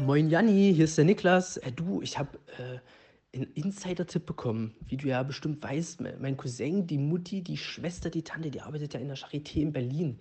[0.00, 1.56] Moin Janni, hier ist der Niklas.
[1.58, 4.74] Äh, du, ich habe äh, einen Insider-Tipp bekommen.
[4.88, 8.60] Wie du ja bestimmt weißt, me- mein Cousin, die Mutti, die Schwester, die Tante, die
[8.60, 10.18] arbeitet ja in der Charité in Berlin.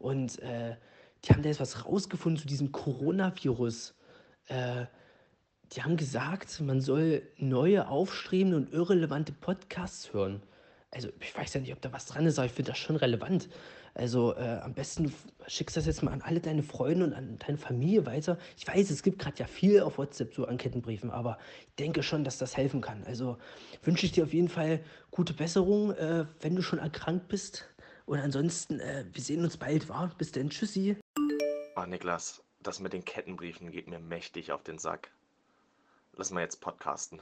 [0.00, 0.74] Und äh,
[1.24, 3.94] die haben da jetzt was rausgefunden zu diesem Coronavirus.
[4.46, 4.86] Äh,
[5.72, 10.42] die haben gesagt, man soll neue, aufstrebende und irrelevante Podcasts hören.
[10.90, 12.96] Also, ich weiß ja nicht, ob da was dran ist, aber ich finde das schon
[12.96, 13.48] relevant.
[13.94, 15.14] Also, äh, am besten
[15.46, 18.38] schickst du das jetzt mal an alle deine Freunde und an deine Familie weiter.
[18.56, 22.02] Ich weiß, es gibt gerade ja viel auf WhatsApp, so an Kettenbriefen, aber ich denke
[22.02, 23.04] schon, dass das helfen kann.
[23.04, 23.36] Also,
[23.82, 24.80] wünsche ich dir auf jeden Fall
[25.10, 27.68] gute Besserung, äh, wenn du schon erkrankt bist.
[28.06, 30.10] Und ansonsten, äh, wir sehen uns bald, wa?
[30.16, 30.96] Bis dann, tschüssi.
[31.76, 35.10] Oh, Niklas, das mit den Kettenbriefen geht mir mächtig auf den Sack.
[36.14, 37.20] Lass mal jetzt podcasten.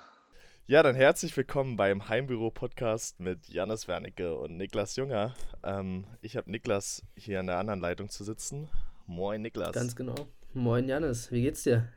[0.67, 5.35] Ja, dann herzlich willkommen beim Heimbüro-Podcast mit Janis Wernicke und Niklas Junger.
[5.65, 8.69] Ähm, ich habe Niklas hier an der anderen Leitung zu sitzen.
[9.07, 9.73] Moin, Niklas.
[9.73, 10.15] Ganz genau.
[10.55, 11.89] Moin, Janis, wie geht's dir?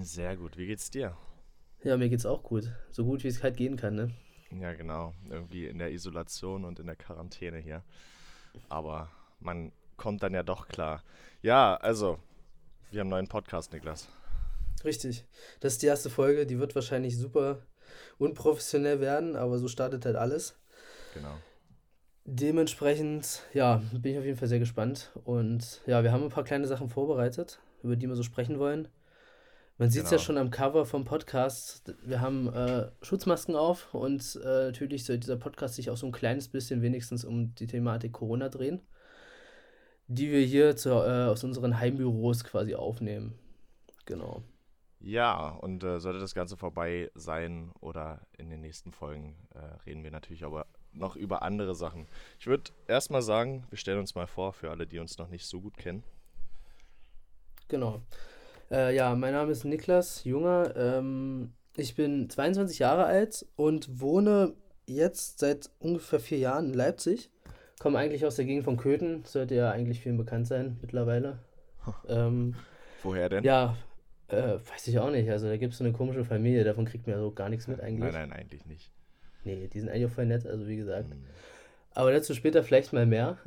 [0.00, 0.56] Sehr gut.
[0.56, 1.16] Wie geht's dir?
[1.82, 2.72] Ja, mir geht's auch gut.
[2.90, 4.10] So gut, wie es halt gehen kann, ne?
[4.50, 5.12] Ja, genau.
[5.28, 7.82] Irgendwie in der Isolation und in der Quarantäne hier.
[8.70, 9.10] Aber
[9.40, 11.02] man kommt dann ja doch klar.
[11.42, 12.18] Ja, also,
[12.90, 14.08] wir haben einen neuen Podcast, Niklas.
[14.84, 15.24] Richtig.
[15.60, 17.62] Das ist die erste Folge, die wird wahrscheinlich super
[18.18, 20.58] unprofessionell werden, aber so startet halt alles.
[21.14, 21.36] Genau.
[22.24, 25.12] Dementsprechend, ja, bin ich auf jeden Fall sehr gespannt.
[25.24, 28.88] Und ja, wir haben ein paar kleine Sachen vorbereitet, über die wir so sprechen wollen.
[29.78, 30.24] Man sieht es ja Genau.
[30.24, 31.94] schon am Cover vom Podcast.
[32.02, 36.12] Wir haben äh, Schutzmasken auf und äh, natürlich soll dieser Podcast sich auch so ein
[36.12, 38.80] kleines bisschen wenigstens um die Thematik Corona drehen,
[40.08, 43.38] die wir hier zu, äh, aus unseren Heimbüros quasi aufnehmen.
[44.06, 44.42] Genau.
[45.00, 50.02] Ja, und äh, sollte das Ganze vorbei sein oder in den nächsten Folgen, äh, reden
[50.02, 52.06] wir natürlich aber noch über andere Sachen.
[52.38, 55.46] Ich würde erstmal sagen, wir stellen uns mal vor, für alle, die uns noch nicht
[55.46, 56.02] so gut kennen.
[57.68, 58.00] Genau.
[58.70, 60.74] Äh, ja, mein Name ist Niklas Junger.
[60.76, 64.54] Ähm, ich bin 22 Jahre alt und wohne
[64.86, 67.30] jetzt seit ungefähr vier Jahren in Leipzig.
[67.78, 71.38] Komme eigentlich aus der Gegend von Köthen, sollte ja eigentlich vielen bekannt sein mittlerweile.
[72.08, 72.56] Ähm,
[73.04, 73.44] Woher denn?
[73.44, 73.76] ja,
[74.28, 75.30] äh, weiß ich auch nicht.
[75.30, 77.68] Also da gibt es so eine komische Familie, davon kriegt man ja so gar nichts
[77.68, 78.12] mit eigentlich.
[78.12, 78.90] Nein, nein, eigentlich nicht.
[79.44, 81.10] Nee, die sind eigentlich auch voll nett, also wie gesagt.
[81.10, 81.24] Hm.
[81.94, 83.38] Aber dazu später vielleicht mal mehr.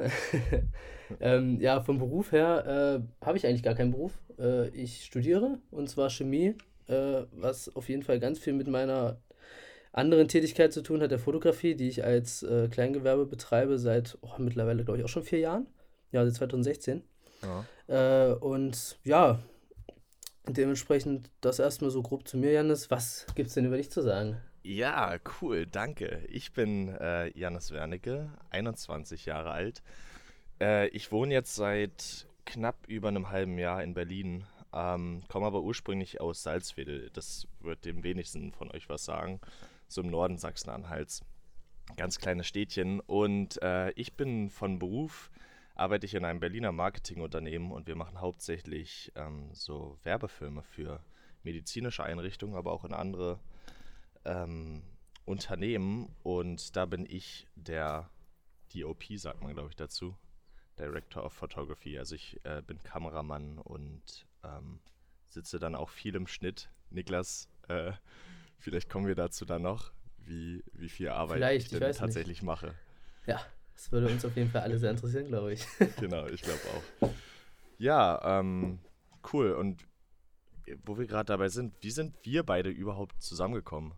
[1.19, 4.17] ähm, ja, vom Beruf her äh, habe ich eigentlich gar keinen Beruf.
[4.39, 6.55] Äh, ich studiere und zwar Chemie,
[6.87, 9.17] äh, was auf jeden Fall ganz viel mit meiner
[9.91, 14.37] anderen Tätigkeit zu tun hat, der Fotografie, die ich als äh, Kleingewerbe betreibe seit oh,
[14.37, 15.67] mittlerweile, glaube ich, auch schon vier Jahren.
[16.11, 17.03] Ja, seit 2016.
[17.43, 18.31] Ja.
[18.31, 19.39] Äh, und ja,
[20.57, 22.89] dementsprechend das erstmal so grob zu mir, Janis.
[22.91, 24.37] Was gibt's denn über dich zu sagen?
[24.63, 26.23] Ja, cool, danke.
[26.29, 29.81] Ich bin äh, Janis Wernicke, 21 Jahre alt.
[30.59, 35.61] Äh, ich wohne jetzt seit knapp über einem halben Jahr in Berlin, ähm, komme aber
[35.61, 37.09] ursprünglich aus Salzwedel.
[37.13, 39.39] Das wird dem wenigsten von euch was sagen,
[39.87, 41.23] so im Norden Sachsen-Anhalts.
[41.95, 42.99] Ganz kleines Städtchen.
[42.99, 45.31] Und äh, ich bin von Beruf,
[45.79, 51.03] arbeite ich in einem Berliner Marketingunternehmen und wir machen hauptsächlich ähm, so Werbefilme für
[51.43, 53.39] medizinische Einrichtungen, aber auch in andere
[54.25, 54.83] ähm,
[55.25, 58.09] Unternehmen und da bin ich der
[58.73, 60.15] DOP, sagt man glaube ich dazu,
[60.77, 61.97] Director of Photography.
[61.97, 64.79] Also ich äh, bin Kameramann und ähm,
[65.29, 66.69] sitze dann auch viel im Schnitt.
[66.89, 67.93] Niklas, äh,
[68.57, 71.95] vielleicht kommen wir dazu dann noch, wie, wie viel Arbeit Vielleicht, ich ich denn weiß
[71.95, 71.99] nicht.
[71.99, 72.75] tatsächlich mache.
[73.25, 73.41] Ja,
[73.79, 75.65] das würde uns auf jeden Fall alle sehr interessieren, glaube ich.
[75.99, 76.59] Genau, ich glaube
[77.01, 77.09] auch.
[77.77, 78.79] Ja, ähm,
[79.33, 79.53] cool.
[79.53, 79.85] Und
[80.85, 83.93] wo wir gerade dabei sind, wie sind wir beide überhaupt zusammengekommen?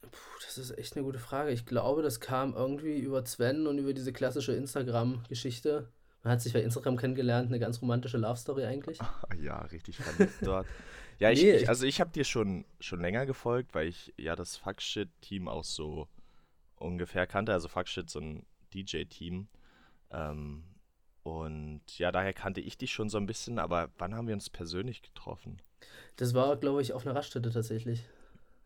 [0.00, 0.10] Puh,
[0.44, 1.50] das ist echt eine gute Frage.
[1.50, 5.92] Ich glaube, das kam irgendwie über Sven und über diese klassische Instagram-Geschichte.
[6.22, 8.98] Man hat sich bei Instagram kennengelernt, eine ganz romantische Love-Story eigentlich.
[9.02, 9.98] Ah, Ja, richtig
[10.40, 10.66] dort.
[11.18, 14.34] Ja, ich, Nee, ich- also ich habe dir schon, schon länger gefolgt, weil ich ja
[14.34, 16.08] das Fuckshit-Team auch so
[16.76, 17.52] ungefähr kannte.
[17.52, 19.48] Also Fuckshit, so ein DJ-Team.
[20.10, 20.64] Ähm,
[21.22, 24.48] und ja, daher kannte ich dich schon so ein bisschen, aber wann haben wir uns
[24.50, 25.60] persönlich getroffen?
[26.16, 28.02] Das war, glaube ich, auf einer Raststätte tatsächlich.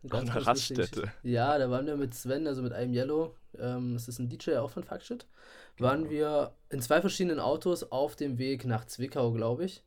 [0.04, 0.80] Eine Auf einer ganz Raststätte?
[1.02, 1.12] Geschichte.
[1.22, 3.34] Ja, da waren wir mit Sven, also mit einem Yellow.
[3.58, 5.26] Ähm, das ist ein DJ auch von Fuckshit.
[5.78, 6.10] Waren Genau.
[6.10, 9.82] wir in zwei verschiedenen Autos auf dem Weg nach Zwickau, glaube ich.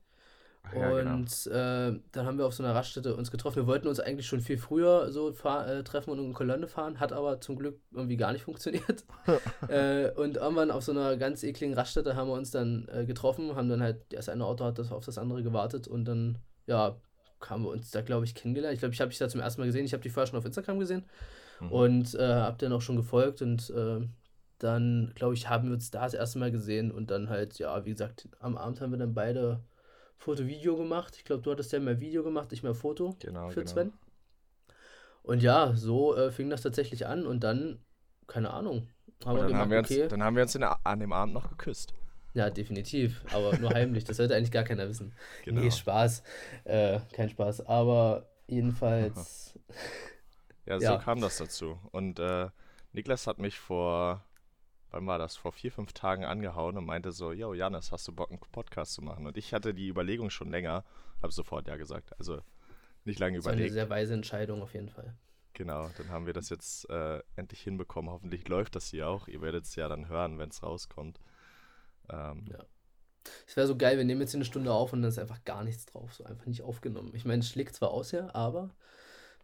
[0.74, 1.14] Ja, genau.
[1.16, 3.58] Und äh, dann haben wir auf so einer Raststätte uns getroffen.
[3.58, 7.14] Wir wollten uns eigentlich schon viel früher so äh, treffen und in Kolonne fahren, hat
[7.14, 9.06] aber zum Glück irgendwie gar nicht funktioniert.
[9.68, 13.56] äh, und irgendwann auf so einer ganz ekligen Raststätte haben wir uns dann äh, getroffen,
[13.56, 16.96] haben dann halt, das eine Auto hat das auf das andere gewartet und dann, ja,
[17.42, 18.74] haben wir uns da, glaube ich, kennengelernt.
[18.74, 19.86] Ich glaube, ich habe dich da zum ersten Mal gesehen.
[19.86, 21.06] Ich habe dich vorher schon auf Instagram gesehen
[21.60, 21.72] Mhm.
[21.72, 24.02] und äh, habe dann auch schon gefolgt und äh,
[24.60, 27.86] dann, glaube ich, haben wir uns da das erste Mal gesehen und dann halt, ja,
[27.86, 29.60] wie gesagt, am Abend haben wir dann beide
[30.18, 31.16] Foto-Video gemacht.
[31.18, 33.72] Ich glaube, du hattest ja mehr Video gemacht, ich mehr Foto Genau, für genau.
[33.72, 33.94] Sven.
[35.24, 37.80] Und ja, so äh, fing das tatsächlich an und dann,
[38.28, 38.88] keine Ahnung,
[39.26, 40.08] haben dann haben wir gemacht, uns, okay.
[40.08, 41.94] dann haben wir uns an dem Abend noch geküsst.
[42.34, 44.04] Ja, definitiv, aber nur heimlich.
[44.04, 45.14] Das sollte eigentlich gar keiner wissen.
[45.44, 45.62] Genau.
[45.62, 46.22] Nee, Spaß.
[46.66, 47.66] Äh, kein Spaß.
[47.68, 49.58] Aber jedenfalls,
[50.66, 50.98] Ja, so Ja.
[50.98, 51.80] kam das dazu.
[51.92, 52.50] Und äh,
[52.92, 54.25] Niklas hat mich vor,
[54.96, 55.36] wann war das?
[55.36, 58.94] Vor vier, fünf Tagen angehauen und meinte so, yo, Janis, hast du Bock, einen Podcast
[58.94, 59.28] zu machen?
[59.28, 60.84] Und ich hatte die Überlegung schon länger,
[61.22, 62.18] habe sofort ja gesagt.
[62.18, 62.42] Also
[63.04, 63.74] nicht lange das war eine überlegt.
[63.74, 65.14] sehr weise Entscheidung auf jeden Fall.
[65.54, 68.10] Genau, dann haben wir das jetzt äh, endlich hinbekommen.
[68.12, 69.28] Hoffentlich läuft das hier auch.
[69.28, 71.20] Ihr werdet es ja dann hören, wenn es rauskommt.
[72.10, 72.66] Ähm, Ja.
[73.48, 75.44] Es wäre so geil, wir nehmen jetzt hier eine Stunde auf und dann ist einfach
[75.46, 76.14] gar nichts drauf.
[76.14, 77.12] So einfach nicht aufgenommen.
[77.16, 78.76] Ich meine, es schlägt zwar aus ja, aber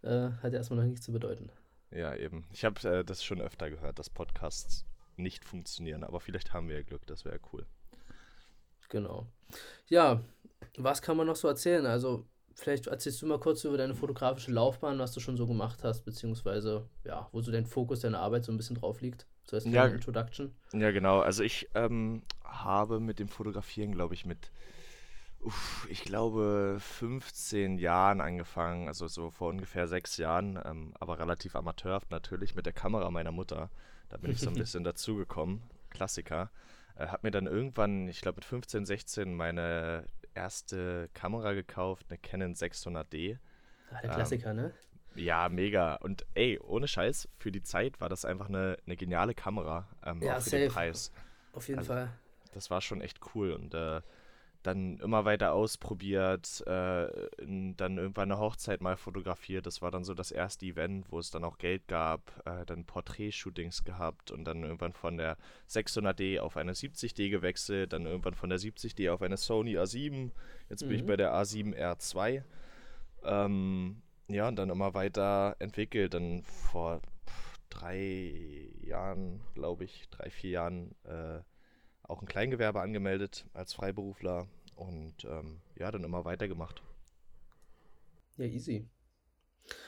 [0.04, 1.52] äh, hat ja erstmal noch nichts zu bedeuten.
[1.92, 2.46] ja, eben.
[2.52, 4.86] Ich habe äh, das schon öfter gehört, dass Podcasts
[5.22, 6.04] nicht funktionieren.
[6.04, 7.66] Aber vielleicht haben wir ja Glück, das wäre cool.
[8.90, 9.26] Genau.
[9.88, 10.22] Ja,
[10.78, 11.86] was kann man noch so erzählen?
[11.86, 12.26] Also,
[12.56, 16.04] vielleicht erzählst du mal kurz über deine fotografische Laufbahn, was du schon so gemacht hast,
[16.04, 19.26] beziehungsweise, ja, wo so dein Fokus deiner Arbeit so ein bisschen drauf liegt.
[19.46, 19.86] So als Ja.
[19.86, 20.54] Introduction.
[20.74, 21.20] Ja, genau.
[21.20, 24.52] Also ich ähm, habe mit dem Fotografieren, glaube ich, mit,
[25.40, 31.56] uff, ich glaube, 15 Jahren angefangen, also so vor ungefähr sechs Jahren, ähm, aber relativ
[31.56, 33.70] amateurhaft natürlich, mit der Kamera meiner Mutter.
[34.12, 35.62] Da bin ich so ein bisschen dazugekommen.
[35.90, 36.52] Klassiker.
[36.96, 42.18] Äh, hab mir dann irgendwann, ich glaube mit 15, 16, meine erste Kamera gekauft, eine
[42.18, 43.38] Canon 600D.
[43.90, 44.74] Ah, der Ähm, Klassiker, ne?
[45.16, 45.96] Ja, mega.
[45.96, 49.88] Und ey, ohne Scheiß, für die Zeit war das einfach eine, eine geniale Kamera.
[50.06, 50.58] Ähm, Ja, auch für safe.
[50.64, 51.12] den Preis.
[51.54, 52.10] Auf jeden also- Fall.
[52.54, 53.54] Das war schon echt cool.
[53.54, 54.02] Und äh,
[54.64, 57.06] dann immer weiter ausprobiert, äh,
[57.42, 59.66] in- dann irgendwann eine Hochzeit mal fotografiert.
[59.66, 62.32] Das war dann so das erste Event, wo es dann auch Geld gab.
[62.46, 65.38] Äh, dann Porträtshootings gehabt und dann irgendwann von der
[65.68, 67.94] 600D auf eine 70D gewechselt.
[67.94, 70.32] Dann irgendwann von der 70D auf eine Sony A7.
[70.70, 71.08] Jetzt bin ich Mhm.
[71.08, 72.44] bei der A7 R2.
[73.24, 76.14] Ähm, ja, und dann immer weiter entwickelt.
[76.14, 77.02] Dann vor
[77.70, 81.40] drei Jahren, glaube ich, drei, vier Jahren äh,
[82.12, 86.84] auch ein Kleingewerbe angemeldet als Freiberufler und ähm, ja, dann immer weitergemacht.
[88.38, 88.88] Ja, easy.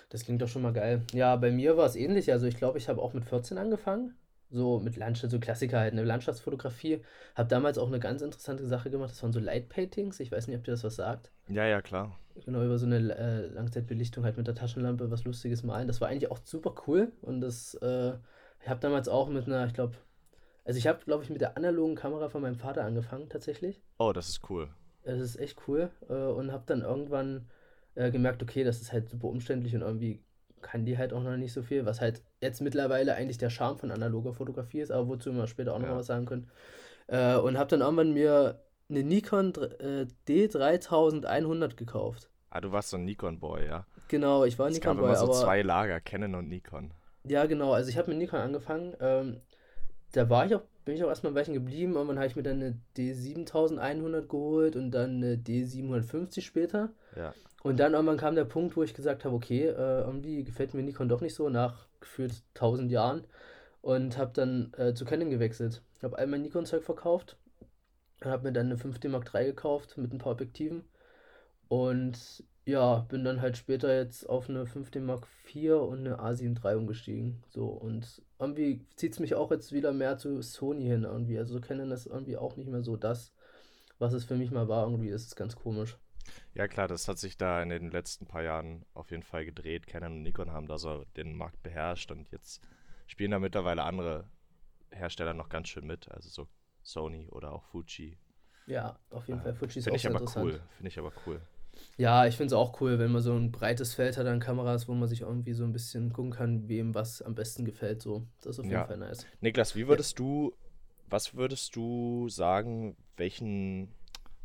[0.10, 1.04] Das klingt doch schon mal geil.
[1.14, 2.32] Ja, bei mir war es ähnlich.
[2.32, 4.16] Also ich glaube, ich habe auch mit 14 angefangen.
[4.50, 7.02] So mit Landschaft, so Klassiker halt, eine Landschaftsfotografie.
[7.34, 9.10] Habe damals auch eine ganz interessante Sache gemacht.
[9.10, 10.20] Das waren so Light Paintings.
[10.20, 11.32] Ich weiß nicht, ob dir das was sagt.
[11.48, 12.18] Ja, ja, klar.
[12.46, 15.88] Genau, über so eine äh, Langzeitbelichtung halt mit der Taschenlampe was Lustiges malen.
[15.88, 17.12] Das war eigentlich auch super cool.
[17.22, 18.14] Und das, äh,
[18.62, 19.96] ich habe damals auch mit einer, ich glaube,
[20.66, 23.82] also ich habe, glaube ich, mit der analogen Kamera von meinem Vater angefangen tatsächlich.
[23.98, 24.70] Oh, das ist cool.
[25.04, 25.90] Das ist echt cool.
[26.10, 27.48] Äh, und habe dann irgendwann
[27.96, 30.24] äh, gemerkt, okay, das ist halt super umständlich und irgendwie
[30.62, 33.78] kann die halt auch noch nicht so viel, was halt jetzt mittlerweile eigentlich der Charme
[33.78, 35.98] von analoger Fotografie ist, aber wozu wir später auch noch Ja.
[35.98, 36.50] was sagen können.
[37.08, 42.30] Äh, und habe dann irgendwann mir eine Nikon dr- äh, D3100 gekauft.
[42.50, 43.86] Ah, du warst so ein Nikon-Boy, ja.
[44.08, 46.94] Genau, ich war Es gab Nikon-Boy, immer so aber zwei Lager, Canon und Nikon.
[47.26, 47.74] ja, genau.
[47.74, 48.96] Also ich habe mit Nikon angefangen.
[49.02, 49.42] Ähm,
[50.14, 51.94] da war ich auch, bin ich auch erstmal ein Weilchen geblieben.
[51.94, 56.92] Irgendwann habe ich mir dann eine D7100 geholt und dann eine D750 später.
[57.16, 57.34] Ja.
[57.64, 60.84] Und dann irgendwann kam der Punkt, wo ich gesagt habe, okay, äh, irgendwie gefällt mir
[60.84, 63.26] Nikon doch nicht so nach gefühlt 1000 Jahren
[63.82, 65.82] und habe dann äh, zu Canon gewechselt.
[66.02, 67.38] Habe all mein Nikon-Zeug verkauft
[68.22, 70.84] und habe mir dann eine 5D Mark III gekauft mit ein paar Objektiven
[71.70, 76.64] und ja, bin dann halt später jetzt auf eine 5D Mark IV und eine A7
[76.64, 77.44] III umgestiegen.
[77.50, 81.38] So und irgendwie zieht es mich auch jetzt wieder mehr zu Sony hin irgendwie.
[81.40, 83.34] Also Canon ist irgendwie auch nicht mehr so das,
[84.00, 84.86] was es für mich mal war.
[84.88, 85.98] Irgendwie ist es ganz komisch.
[86.54, 89.88] Ja, klar, das hat sich da in den letzten paar Jahren auf jeden Fall gedreht.
[89.88, 92.62] Canon und Nikon haben da so den Markt beherrscht und jetzt
[93.08, 94.30] spielen da mittlerweile andere
[94.92, 96.12] Hersteller noch ganz schön mit.
[96.12, 96.48] Also so
[96.84, 98.18] Sony oder auch Fuji.
[98.66, 99.54] Ja, auf jeden Äh, Fall.
[99.56, 100.36] Fuji ist Finde auch ich aber interessant.
[100.36, 100.62] cool.
[100.78, 101.42] Finde ich aber cool.
[101.98, 104.88] Ja, ich finde es auch cool, wenn man so ein breites Feld hat an Kameras,
[104.88, 108.02] wo man sich irgendwie so ein bisschen gucken kann, wem was am besten gefällt.
[108.02, 108.86] So, das ist auf jeden Ja.
[108.86, 109.26] Fall nice.
[109.42, 110.54] Niklas, wie würdest du,
[111.10, 113.90] was würdest du sagen, welchen,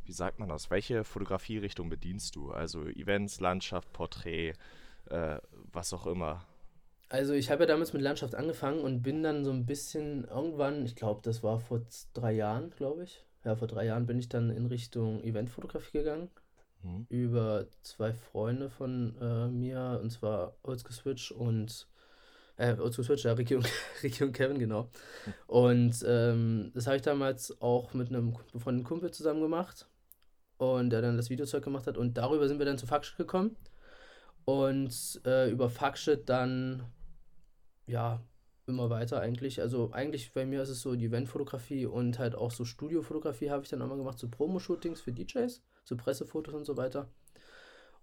[0.04, 2.50] wie sagt man das, welche Fotografierichtung bedienst du?
[2.50, 4.52] Also Events, Landschaft, Porträt,
[5.10, 5.38] äh,
[5.72, 6.44] was auch immer.
[7.10, 10.84] Also ich habe ja damals mit Landschaft angefangen und bin dann so ein bisschen irgendwann,
[10.84, 11.80] ich glaube, das war vor
[12.12, 13.24] drei Jahren, glaube ich.
[13.44, 16.28] Ja, vor drei Jahren bin ich dann in Richtung Eventfotografie gegangen.
[16.82, 17.06] Mhm.
[17.08, 21.88] Über zwei Freunde von äh, mir, und zwar Oldschool Switch und
[22.56, 23.68] äh, Oldschool Switch, ja, Ricky und,
[24.02, 24.90] Ricky und Kevin, genau.
[25.46, 29.88] Und ähm, das habe ich damals auch mit einem befreundeten Kumpel zusammen gemacht
[30.58, 33.56] und der dann das Videozeug gemacht hat und darüber sind wir dann zu Fuckshit gekommen
[34.44, 36.84] und äh, über Fuckshit dann
[37.86, 38.22] ja
[38.66, 39.60] immer weiter eigentlich.
[39.60, 43.62] Also eigentlich bei mir ist es so die Eventfotografie und halt auch so Studiofotografie habe
[43.64, 45.62] ich dann auch mal gemacht, so Promo-Shootings für DJs.
[45.88, 47.08] Zu Pressefotos und so weiter.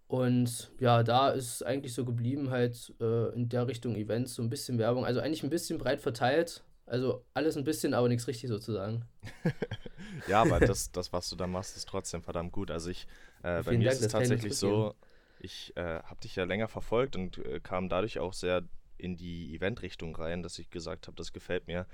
[0.08, 4.50] Und ja, da ist eigentlich so geblieben, halt äh, in der Richtung Events, so ein
[4.50, 5.06] bisschen Werbung.
[5.06, 6.64] Also eigentlich ein bisschen breit verteilt.
[6.86, 9.06] Also alles ein bisschen, aber nichts richtig sozusagen.
[10.28, 12.70] ja, aber das, das, was du da machst, ist trotzdem verdammt gut.
[12.70, 13.08] Also ich,
[13.42, 14.94] äh, bei mir Dank, ist es tatsächlich so,
[15.40, 18.64] ich äh, habe dich ja länger verfolgt und äh, kam dadurch auch sehr
[18.98, 21.88] in die Event-Richtung rein, dass ich gesagt habe, das gefällt mir.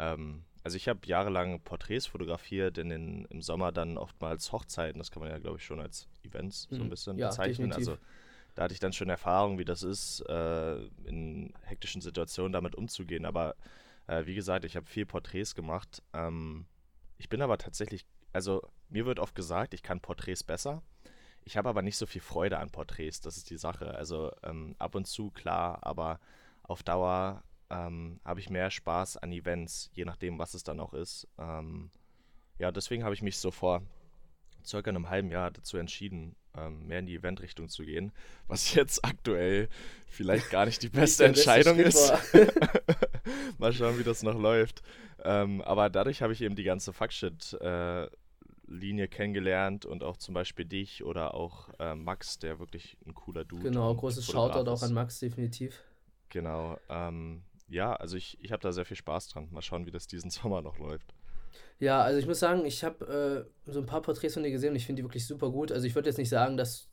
[0.00, 5.10] Ähm, also ich habe jahrelang Porträts fotografiert, in den, im Sommer dann oftmals Hochzeiten, das
[5.10, 6.90] kann man ja glaube ich schon als Events so ein mhm.
[6.90, 7.70] bisschen ja, bezeichnen.
[7.70, 7.88] Definitiv.
[7.94, 8.02] Also
[8.54, 13.24] da hatte ich dann schon Erfahrung, wie das ist, äh, in hektischen Situationen damit umzugehen.
[13.24, 13.56] Aber
[14.06, 16.02] äh, wie gesagt, ich habe viel Porträts gemacht.
[16.12, 16.66] Ähm,
[17.18, 20.82] ich bin aber tatsächlich, also mir wird oft gesagt, ich kann Porträts besser.
[21.44, 23.94] Ich habe aber nicht so viel Freude an Porträts, das ist die Sache.
[23.94, 26.20] Also ähm, ab und zu klar, aber
[26.62, 27.42] auf Dauer
[27.72, 31.26] ähm, habe ich mehr Spaß an Events, je nachdem, was es dann auch ist.
[31.38, 31.90] Ähm,
[32.58, 33.82] ja, deswegen habe ich mich so vor
[34.64, 38.12] circa einem halben Jahr dazu entschieden, ähm, mehr in die Eventrichtung zu gehen,
[38.46, 39.68] was jetzt aktuell
[40.06, 42.12] vielleicht gar nicht die beste Entscheidung ist.
[43.58, 44.82] Mal schauen, wie das noch läuft.
[45.24, 48.08] Ähm, aber dadurch habe ich eben die ganze Fuckshit äh,
[48.66, 53.44] Linie kennengelernt und auch zum Beispiel dich oder auch äh, Max, der wirklich ein cooler
[53.44, 55.82] Dude Genau, großes Shoutout auch an Max, definitiv.
[56.28, 56.78] Genau.
[56.88, 59.48] Ähm, ja, also ich, ich habe da sehr viel Spaß dran.
[59.50, 61.14] Mal schauen, wie das diesen Sommer noch läuft.
[61.78, 64.70] Ja, also ich muss sagen, ich habe äh, so ein paar Porträts von dir gesehen
[64.70, 65.72] und ich finde die wirklich super gut.
[65.72, 66.88] Also ich würde jetzt nicht sagen, dass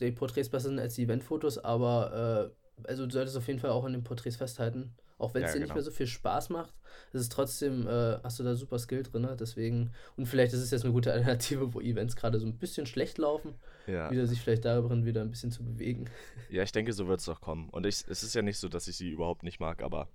[0.00, 2.50] die Porträts besser sind als die Eventfotos, aber
[2.84, 4.94] äh, also du solltest auf jeden Fall auch an den Porträts festhalten.
[5.18, 5.66] Auch wenn es ja, dir genau.
[5.66, 6.74] nicht mehr so viel Spaß macht,
[7.12, 9.36] ist es trotzdem, äh, hast du da super Skill drin, ne?
[9.38, 12.86] deswegen, und vielleicht ist es jetzt eine gute Alternative, wo Events gerade so ein bisschen
[12.86, 13.54] schlecht laufen,
[13.86, 14.10] ja.
[14.10, 16.06] wieder sich vielleicht darin wieder ein bisschen zu bewegen.
[16.48, 17.68] Ja, ich denke, so wird es auch kommen.
[17.68, 20.08] Und ich, es ist ja nicht so, dass ich sie überhaupt nicht mag, aber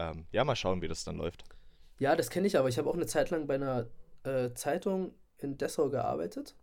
[0.00, 1.44] ähm, ja, mal schauen, wie das dann läuft.
[1.98, 3.86] Ja, das kenne ich, aber ich habe auch eine Zeit lang bei einer
[4.24, 6.54] äh, Zeitung in Dessau gearbeitet.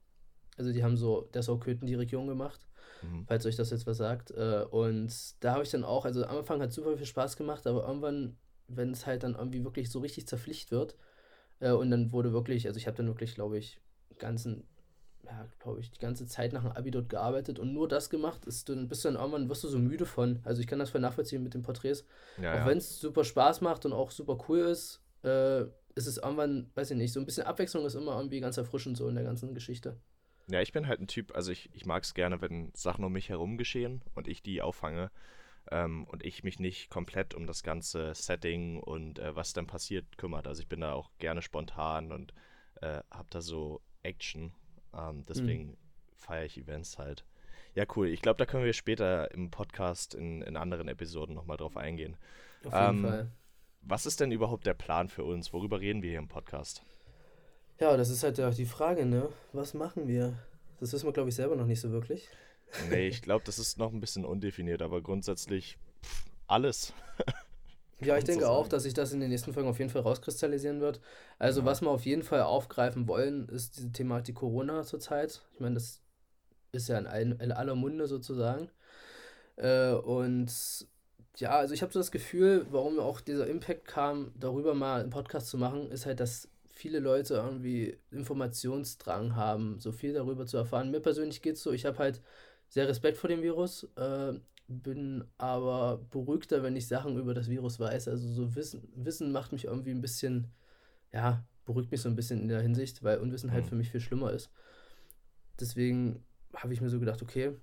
[0.57, 2.67] Also die haben so Dessau-Köthen die Region gemacht
[3.01, 3.25] mhm.
[3.27, 4.31] falls euch das jetzt was sagt.
[4.31, 5.13] Äh, und
[5.43, 8.37] da habe ich dann auch, also am Anfang hat super viel Spaß gemacht, aber irgendwann,
[8.67, 10.95] wenn es halt dann irgendwie wirklich so richtig zerpflicht wird,
[11.59, 13.79] äh, und dann wurde wirklich, also ich habe dann wirklich, glaube ich,
[14.19, 14.67] ganzen,
[15.27, 18.45] ja, glaube ich, die ganze Zeit nach dem Abi dort gearbeitet und nur das gemacht,
[18.45, 20.39] ist dann bist du dann irgendwann, wirst du so müde von.
[20.43, 22.05] Also ich kann das voll nachvollziehen mit den Porträts.
[22.41, 22.65] Ja, auch ja.
[22.65, 25.63] wenn es super Spaß macht und auch super cool ist, äh,
[25.95, 28.97] ist es irgendwann, weiß ich nicht, so ein bisschen Abwechslung ist immer irgendwie ganz erfrischend
[28.97, 29.97] so in der ganzen Geschichte.
[30.49, 33.11] Ja, ich bin halt ein Typ, also ich, ich mag es gerne, wenn Sachen um
[33.11, 35.11] mich herum geschehen und ich die auffange
[35.71, 40.17] ähm, und ich mich nicht komplett um das ganze Setting und äh, was dann passiert
[40.17, 40.47] kümmert.
[40.47, 42.33] Also ich bin da auch gerne spontan und
[42.81, 44.53] äh, habe da so Action.
[44.97, 45.77] Ähm, deswegen mhm.
[46.15, 47.25] feiere ich Events halt.
[47.75, 48.07] Ja, cool.
[48.07, 52.17] Ich glaube, da können wir später im Podcast in, in anderen Episoden nochmal drauf eingehen.
[52.65, 53.31] Auf jeden ähm, Fall.
[53.81, 55.53] Was ist denn überhaupt der Plan für uns?
[55.53, 56.83] Worüber reden wir hier im Podcast?
[57.79, 59.29] Ja, das ist halt auch die Frage, ne?
[59.53, 60.33] Was machen wir?
[60.79, 62.27] Das wissen wir, glaube ich, selber noch nicht so wirklich.
[62.89, 66.93] Nee, ich glaube, das ist noch ein bisschen undefiniert, aber grundsätzlich pff, alles.
[67.99, 70.03] ja, ich denke so auch, dass sich das in den nächsten Folgen auf jeden Fall
[70.03, 70.99] rauskristallisieren wird.
[71.39, 71.65] Also, ja.
[71.65, 75.41] was wir auf jeden Fall aufgreifen wollen, ist diese Thematik Corona zurzeit.
[75.53, 76.01] Ich meine, das
[76.71, 78.69] ist ja in, ein, in aller Munde sozusagen.
[79.55, 80.51] Äh, und
[81.37, 85.09] ja, also ich habe so das Gefühl, warum auch dieser Impact kam, darüber mal einen
[85.09, 90.57] Podcast zu machen, ist halt, dass viele Leute irgendwie Informationsdrang haben, so viel darüber zu
[90.57, 90.91] erfahren.
[90.91, 92.21] Mir persönlich geht es so, ich habe halt
[92.69, 94.33] sehr Respekt vor dem Virus, äh,
[94.67, 98.07] bin aber beruhigter, wenn ich Sachen über das Virus weiß.
[98.07, 100.51] Also so Wissen, Wissen macht mich irgendwie ein bisschen,
[101.13, 103.69] ja, beruhigt mich so ein bisschen in der Hinsicht, weil Unwissenheit mhm.
[103.69, 104.49] für mich viel schlimmer ist.
[105.59, 106.23] Deswegen
[106.55, 107.53] habe ich mir so gedacht, okay,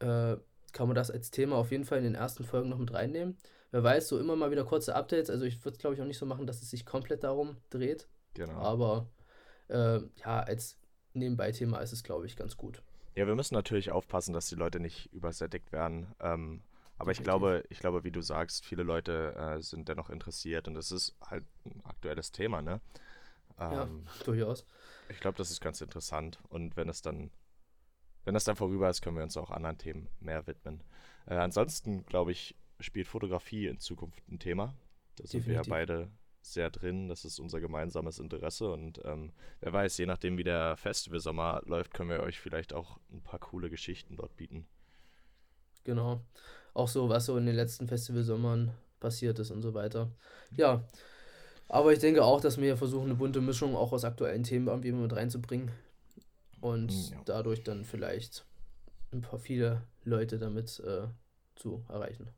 [0.00, 0.36] äh,
[0.72, 3.36] kann man das als Thema auf jeden Fall in den ersten Folgen noch mit reinnehmen.
[3.70, 5.30] Wer weiß, so immer mal wieder kurze Updates.
[5.30, 7.56] Also ich würde es, glaube ich, auch nicht so machen, dass es sich komplett darum
[7.70, 8.08] dreht.
[8.34, 8.54] Genau.
[8.54, 9.08] Aber
[9.68, 10.78] äh, ja, als
[11.14, 12.82] Nebenbei-Thema ist es, glaube ich, ganz gut.
[13.16, 16.14] Ja, wir müssen natürlich aufpassen, dass die Leute nicht übersättigt werden.
[16.20, 16.62] Ähm,
[16.98, 20.76] aber ich glaube, ich glaube, wie du sagst, viele Leute äh, sind dennoch interessiert und
[20.76, 22.80] es ist halt ein aktuelles Thema, ne?
[23.58, 23.88] Ähm, ja,
[24.24, 24.66] durchaus.
[25.08, 26.38] Ich glaube, das ist ganz interessant.
[26.48, 27.30] Und wenn es dann,
[28.24, 30.82] wenn das dann vorüber ist, können wir uns auch anderen Themen mehr widmen.
[31.26, 34.74] Äh, ansonsten, glaube ich, spielt Fotografie in Zukunft ein Thema.
[35.16, 35.46] Da sind Definitiv.
[35.46, 36.10] wir ja beide
[36.52, 37.08] sehr drin.
[37.08, 38.70] Das ist unser gemeinsames Interesse.
[38.70, 42.98] Und ähm, wer weiß, je nachdem, wie der Festivalsommer läuft, können wir euch vielleicht auch
[43.12, 44.66] ein paar coole Geschichten dort bieten.
[45.84, 46.20] Genau.
[46.74, 50.10] Auch so, was so in den letzten Festivalsommern passiert ist und so weiter.
[50.56, 50.84] Ja.
[51.68, 54.92] Aber ich denke auch, dass wir versuchen, eine bunte Mischung auch aus aktuellen Themen irgendwie
[54.92, 55.70] mit reinzubringen.
[56.60, 57.20] Und ja.
[57.24, 58.44] dadurch dann vielleicht
[59.12, 61.08] ein paar viele Leute damit äh,
[61.54, 62.28] zu erreichen.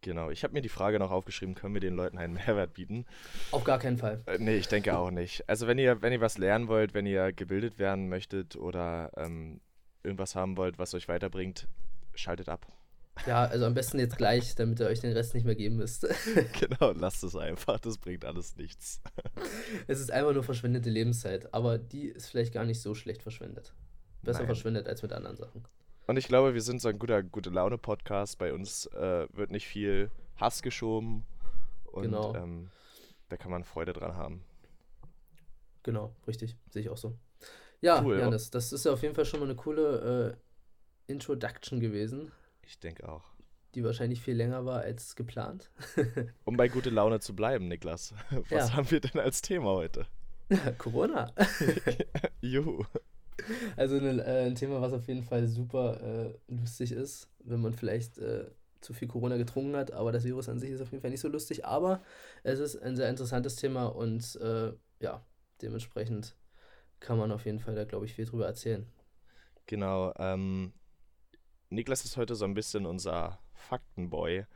[0.00, 3.04] Genau, ich habe mir die Frage noch aufgeschrieben, können wir den Leuten einen Mehrwert bieten?
[3.50, 4.22] Auf gar keinen Fall.
[4.26, 5.48] Äh, nee, ich denke auch nicht.
[5.48, 9.60] Also wenn ihr, wenn ihr was lernen wollt, wenn ihr gebildet werden möchtet oder ähm,
[10.04, 11.66] irgendwas haben wollt, was euch weiterbringt,
[12.14, 12.66] schaltet ab.
[13.26, 16.06] Ja, also am besten jetzt gleich, damit ihr euch den Rest nicht mehr geben müsst.
[16.60, 19.00] genau, lasst es einfach, das bringt alles nichts.
[19.88, 23.74] es ist einfach nur verschwendete Lebenszeit, aber die ist vielleicht gar nicht so schlecht verschwendet.
[24.22, 24.46] Besser Nein.
[24.46, 25.64] verschwendet als mit anderen Sachen.
[26.08, 28.38] Und ich glaube, wir sind so ein guter gute Laune-Podcast.
[28.38, 31.26] Bei uns äh, wird nicht viel Hass geschoben.
[31.84, 32.34] Und genau.
[32.34, 32.70] ähm,
[33.28, 34.42] da kann man Freude dran haben.
[35.82, 36.56] Genau, richtig.
[36.70, 37.14] Sehe ich auch so.
[37.82, 40.38] Ja, cool, Janis, das ist ja auf jeden Fall schon mal eine coole
[41.06, 42.32] äh, Introduction gewesen.
[42.62, 43.24] Ich denke auch.
[43.74, 45.70] Die wahrscheinlich viel länger war als geplant.
[46.46, 48.14] um bei gute Laune zu bleiben, Niklas.
[48.48, 48.76] Was ja.
[48.76, 50.06] haben wir denn als Thema heute?
[50.78, 51.34] Corona.
[52.40, 52.86] Juhu.
[53.76, 57.72] Also ein, äh, ein, Thema, was auf jeden Fall super äh, lustig ist, wenn man
[57.72, 61.00] vielleicht äh, zu viel Corona getrunken hat, aber das Virus an sich ist auf jeden
[61.00, 61.64] Fall nicht so lustig.
[61.64, 62.02] Aber
[62.42, 65.24] es ist ein sehr interessantes Thema und äh, ja,
[65.62, 66.36] dementsprechend
[67.00, 68.86] kann man auf jeden Fall da, glaube ich, viel drüber erzählen.
[69.66, 70.12] Genau.
[70.18, 70.72] Ähm,
[71.70, 74.46] Niklas ist heute so ein bisschen unser Faktenboy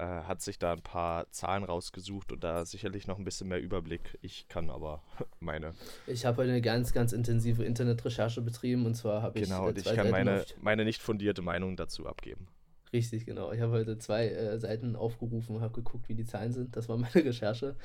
[0.00, 3.60] äh, hat sich da ein paar Zahlen rausgesucht und da sicherlich noch ein bisschen mehr
[3.60, 4.18] Überblick.
[4.22, 5.02] Ich kann aber
[5.40, 5.74] meine.
[6.06, 9.44] Ich habe heute eine ganz, ganz intensive Internetrecherche betrieben und zwar habe ich.
[9.44, 12.48] Genau, und ich kann meine, meine nicht fundierte Meinung dazu abgeben.
[12.94, 13.52] Richtig, genau.
[13.52, 16.76] Ich habe heute zwei äh, Seiten aufgerufen und habe geguckt, wie die Zahlen sind.
[16.76, 17.76] Das war meine Recherche.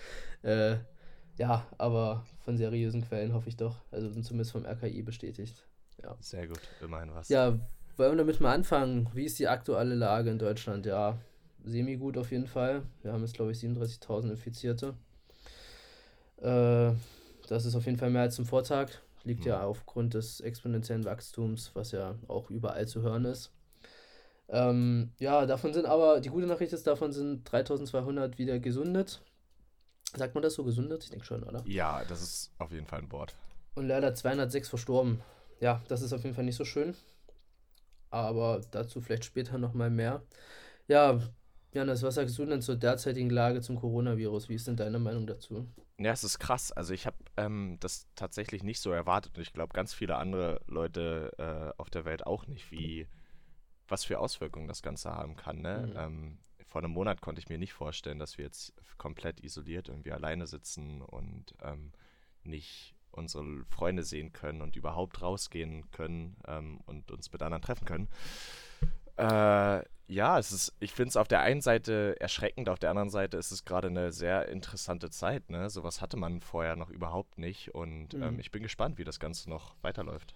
[0.41, 0.77] Äh,
[1.37, 3.83] ja, aber von seriösen Quellen hoffe ich doch.
[3.91, 5.67] Also zumindest vom RKI bestätigt.
[6.01, 6.15] Ja.
[6.21, 7.27] Sehr gut, immerhin was.
[7.27, 7.59] Ja,
[7.97, 9.09] wollen wir damit mal anfangen?
[9.13, 10.85] Wie ist die aktuelle Lage in Deutschland?
[10.85, 11.19] Ja,
[11.65, 12.83] semi-gut auf jeden Fall.
[13.01, 14.93] Wir haben jetzt, glaube ich, 37.000 Infizierte.
[16.37, 16.93] Äh,
[17.47, 18.89] das ist auf jeden Fall mehr als zum Vortag.
[19.23, 19.47] Liegt mhm.
[19.47, 23.51] ja aufgrund des exponentiellen Wachstums, was ja auch überall zu hören ist.
[24.47, 29.21] Ähm, ja, davon sind aber, die gute Nachricht ist, davon sind 3200 wieder gesundet.
[30.15, 31.03] Sagt man das so, gesundet?
[31.03, 31.63] Ich denke schon, oder?
[31.65, 33.35] Ja, das ist auf jeden Fall ein Wort.
[33.73, 35.21] Und leider 206 verstorben.
[35.59, 36.95] Ja, das ist auf jeden Fall nicht so schön.
[38.11, 40.21] Aber dazu vielleicht später nochmal mehr.
[40.87, 41.19] Ja,
[41.75, 44.47] Janis, was sagst du denn zur derzeitigen Lage zum Coronavirus?
[44.47, 45.67] Wie ist denn deine Meinung dazu?
[45.99, 46.71] Ja, es ist krass.
[46.71, 50.61] Also ich habe ähm, das tatsächlich nicht so erwartet und ich glaube ganz viele andere
[50.67, 53.07] Leute äh, auf der Welt auch nicht, wie
[53.89, 55.61] was für Auswirkungen das Ganze haben kann.
[55.61, 55.87] Ne?
[55.87, 55.97] Mhm.
[55.97, 60.13] Ähm, vor einem Monat konnte ich mir nicht vorstellen, dass wir jetzt komplett isoliert irgendwie
[60.13, 61.91] alleine sitzen und ähm,
[62.43, 67.85] nicht unsere Freunde sehen können und überhaupt rausgehen können ähm, und uns mit anderen treffen
[67.85, 68.07] können.
[69.17, 73.09] Äh, ja, es ist, ich finde es auf der einen Seite erschreckend, auf der anderen
[73.09, 75.49] Seite ist es gerade eine sehr interessante Zeit.
[75.49, 75.69] Ne?
[75.69, 78.25] Sowas hatte man vorher noch überhaupt nicht und ähm, mhm.
[78.25, 80.35] ähm, ich bin gespannt, wie das Ganze noch weiterläuft.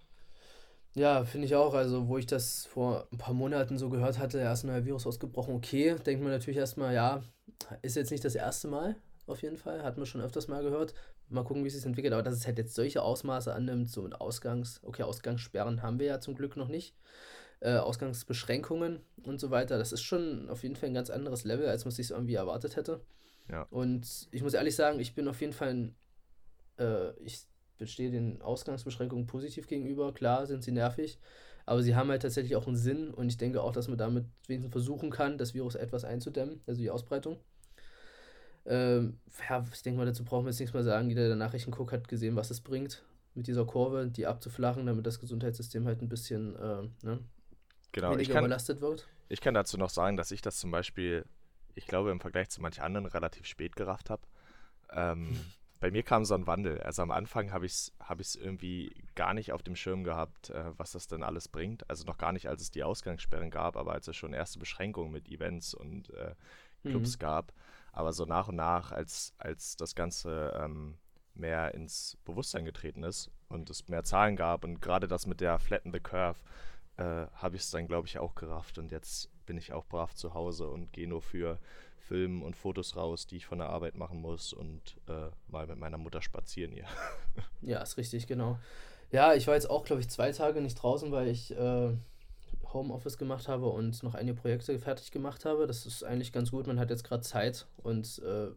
[0.96, 1.76] Ja, finde ich auch.
[1.76, 5.06] Also, wo ich das vor ein paar Monaten so gehört hatte, erst ein neuer Virus
[5.06, 7.22] ausgebrochen, okay, denkt man natürlich erstmal, ja,
[7.84, 8.96] ist jetzt nicht das erste Mal,
[9.28, 10.96] auf jeden Fall, hat man schon öfters mal gehört.
[11.28, 14.02] Mal gucken, wie es sich entwickelt, aber dass es halt jetzt solche Ausmaße annimmt, so
[14.02, 16.96] mit Ausgangs-, okay, Ausgangssperren haben wir ja zum Glück noch nicht
[17.62, 19.78] äh, Ausgangsbeschränkungen und so weiter.
[19.78, 22.76] Das ist schon auf jeden Fall ein ganz anderes Level, als man sich irgendwie erwartet
[22.76, 23.02] hätte.
[23.50, 23.63] Ja.
[23.69, 25.95] Und ich muss ehrlich sagen, ich bin auf jeden Fall ein,
[26.78, 27.45] äh, ich
[27.78, 30.13] bestehe den Ausgangsbeschränkungen positiv gegenüber.
[30.13, 31.19] Klar sind sie nervig,
[31.65, 34.26] aber sie haben halt tatsächlich auch einen Sinn und ich denke auch, dass man damit
[34.48, 37.38] wenigstens versuchen kann, das Virus etwas einzudämmen, also die Ausbreitung.
[38.65, 39.19] Ähm,
[39.50, 41.10] ja, ich denke mal, dazu brauchen wir jetzt nichts mehr sagen.
[41.10, 45.08] Jeder, der Nachrichten guckt, hat gesehen, was es bringt, mit dieser Kurve, die abzuflachen, damit
[45.08, 47.19] das Gesundheitssystem halt ein bisschen äh, ne,
[47.91, 49.08] genau, weniger ich kann, überlastet wird.
[49.30, 51.25] Ich kann dazu noch sagen, dass ich das zum Beispiel,
[51.75, 54.21] ich glaube, im Vergleich zu manchen anderen relativ spät gerafft habe.
[54.91, 55.30] Ähm,
[55.80, 56.82] bei mir kam so ein Wandel.
[56.82, 60.78] Also am Anfang habe ich es hab irgendwie gar nicht auf dem Schirm gehabt, äh,
[60.78, 61.89] was das denn alles bringt.
[61.89, 65.12] Also noch gar nicht, als es die Ausgangssperren gab, aber als es schon erste Beschränkungen
[65.12, 66.36] mit Events und äh,
[66.84, 67.19] Clubs mhm.
[67.19, 67.54] gab.
[67.91, 70.97] Aber so nach und nach, als, als das Ganze ähm,
[71.34, 75.60] mehr ins Bewusstsein getreten ist und es mehr Zahlen gab und gerade das mit der
[75.60, 76.39] Flatten the Curve,
[77.00, 78.78] äh, habe ich es dann, glaube ich, auch gerafft.
[78.78, 81.60] Und jetzt bin ich auch brav zu Hause und gehe nur für
[81.98, 85.78] Filme und Fotos raus, die ich von der Arbeit machen muss und äh, mal mit
[85.78, 86.86] meiner Mutter spazieren hier.
[87.62, 88.60] ja, ist richtig, genau.
[89.12, 91.96] Ja, ich war jetzt auch, glaube ich, zwei Tage nicht draußen, weil ich äh,
[92.74, 95.68] Homeoffice gemacht habe und noch einige Projekte fertig gemacht habe.
[95.68, 96.68] Das ist eigentlich ganz gut.
[96.68, 98.50] Man hat jetzt gerade Zeit und äh,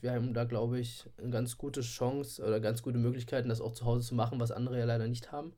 [0.00, 3.72] wir haben da, glaube ich, eine ganz gute Chance oder ganz gute Möglichkeiten, das auch
[3.72, 5.52] zu Hause zu machen, was andere ja leider nicht haben.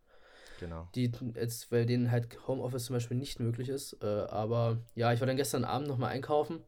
[0.62, 0.88] Genau.
[0.94, 3.96] Die jetzt, weil denen halt Homeoffice zum Beispiel nicht möglich ist.
[4.01, 6.61] Äh, aber ja, ich war dann gestern Abend nochmal einkaufen,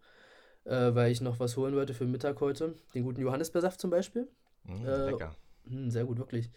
[0.64, 2.74] äh, weil ich noch was holen wollte für Mittag heute.
[2.92, 4.26] Den guten Johannisbeersaft zum Beispiel.
[4.64, 5.36] Mm, äh, lecker.
[5.66, 6.50] Mh, hm, sehr gut, wirklich.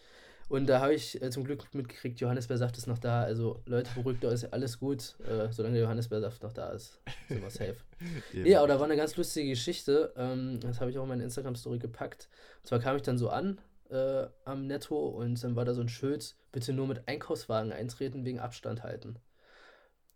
[0.49, 3.21] Und da habe ich äh, zum Glück mitgekriegt, Johannisbeersaft ist noch da.
[3.21, 5.15] Also Leute, beruhigt euch, alles gut.
[5.19, 7.75] Äh, solange der Johannisbeersaft noch da ist, sind wir safe.
[8.33, 10.11] ja, aber da war eine ganz lustige Geschichte.
[10.17, 12.29] Ähm, das habe ich auch in meine Instagram-Story gepackt.
[12.61, 15.81] Und zwar kam ich dann so an äh, am Netto und dann war da so
[15.81, 19.19] ein Schild, bitte nur mit Einkaufswagen eintreten wegen Abstand halten.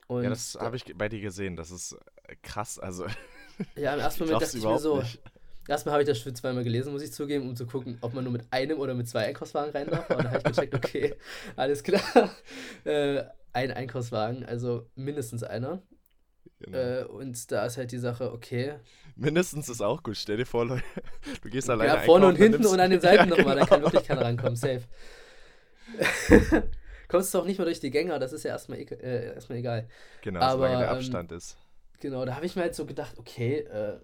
[0.08, 1.56] Und ja, das habe ich bei dir gesehen.
[1.56, 2.78] Das ist äh, krass.
[2.78, 3.06] Also.
[3.76, 5.00] Ja, im ersten Moment dachte ich mir so.
[5.00, 5.22] Nicht.
[5.68, 8.24] Erstmal habe ich das Schild zweimal gelesen, muss ich zugeben, um zu gucken, ob man
[8.24, 10.10] nur mit einem oder mit zwei Einkaufswagen rein darf.
[10.10, 11.16] Und dann habe ich gecheckt, okay,
[11.56, 12.02] alles klar.
[12.84, 15.84] Äh, ein Einkaufswagen, also mindestens einer.
[16.64, 16.78] Genau.
[16.78, 18.76] Äh, und da ist halt die Sache, okay.
[19.16, 20.18] Mindestens ist auch gut.
[20.18, 20.84] Stell dir vor, Leute,
[21.42, 21.94] du gehst alleine.
[21.94, 23.66] Ja, vorne und hinten und an den Seiten ja, nochmal, genau.
[23.66, 24.56] da kann wirklich keiner rankommen.
[24.56, 24.82] Safe.
[27.08, 29.90] Kommst du auch nicht mehr durch die Gänger, das ist ja erstmal, äh, erstmal egal.
[30.22, 31.58] Genau, Aber, solange der ähm, Abstand ähm, ist.
[32.00, 34.00] Genau, da habe ich mir halt so gedacht, okay, äh,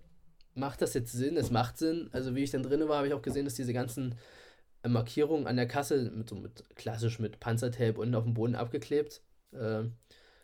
[0.56, 1.38] macht das jetzt Sinn?
[1.38, 2.10] Es macht Sinn.
[2.12, 4.16] Also wie ich dann drin war, habe ich auch gesehen, dass diese ganzen
[4.84, 8.56] äh, Markierungen an der Kasse mit so mit klassisch mit Panzertape unten auf dem Boden
[8.56, 9.22] abgeklebt.
[9.54, 9.84] Äh,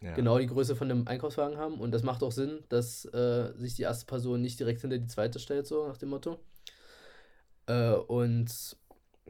[0.04, 0.13] ja.
[0.13, 1.80] Genau die Größe von dem Einkaufswagen haben.
[1.80, 5.08] Und das macht auch Sinn, dass äh, sich die erste Person nicht direkt hinter die
[5.08, 6.39] zweite stellt, so nach dem Motto.
[7.68, 8.78] Äh, und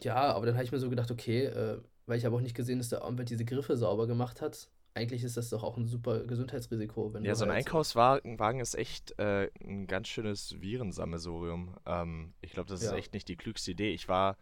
[0.02, 2.56] ja, aber dann habe ich mir so gedacht, okay, äh, weil ich habe auch nicht
[2.56, 5.88] gesehen, dass der irgendwer diese Griffe sauber gemacht hat eigentlich ist das doch auch ein
[5.88, 7.14] super Gesundheitsrisiko.
[7.14, 11.76] Wenn ja, so ein halt Einkaufswagen ist echt äh, ein ganz schönes Virensammelsurium.
[11.86, 12.98] Ähm, ich glaube, das ist ja.
[12.98, 13.92] echt nicht die klügste Idee.
[13.92, 14.38] Ich war,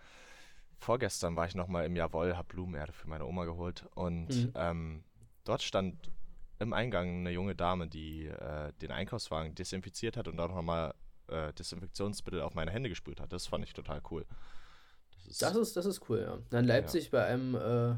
[0.78, 4.52] vorgestern war ich nochmal im Jawoll, habe Blumenerde für meine Oma geholt und mhm.
[4.56, 5.04] ähm,
[5.46, 6.12] dort stand
[6.62, 10.94] im Eingang eine junge Dame, die äh, den Einkaufswagen desinfiziert hat und auch nochmal
[11.28, 13.34] äh, Desinfektionsmittel auf meine Hände gesprüht hat.
[13.34, 14.26] Das fand ich total cool.
[15.16, 16.40] Das ist, das ist, das ist cool, ja.
[16.50, 17.10] Dann Leipzig ja.
[17.12, 17.96] bei einem äh,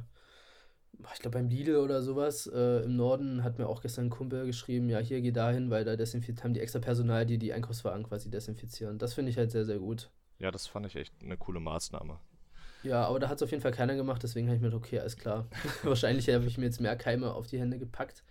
[1.14, 4.46] ich glaube beim Lidl oder sowas äh, im Norden hat mir auch gestern ein Kumpel
[4.46, 8.04] geschrieben, ja, hier geh dahin, weil da desinfiziert haben die extra Personal, die die Einkaufswagen
[8.04, 9.00] quasi desinfizieren.
[9.00, 10.12] Das finde ich halt sehr, sehr gut.
[10.40, 12.20] Ja, das fand ich echt eine coole Maßnahme.
[12.84, 14.86] Ja, aber da hat es auf jeden Fall keiner gemacht, deswegen habe ich mir gedacht,
[14.86, 15.48] okay, alles klar.
[15.84, 18.24] Wahrscheinlich habe ich mir jetzt mehr Keime auf die Hände gepackt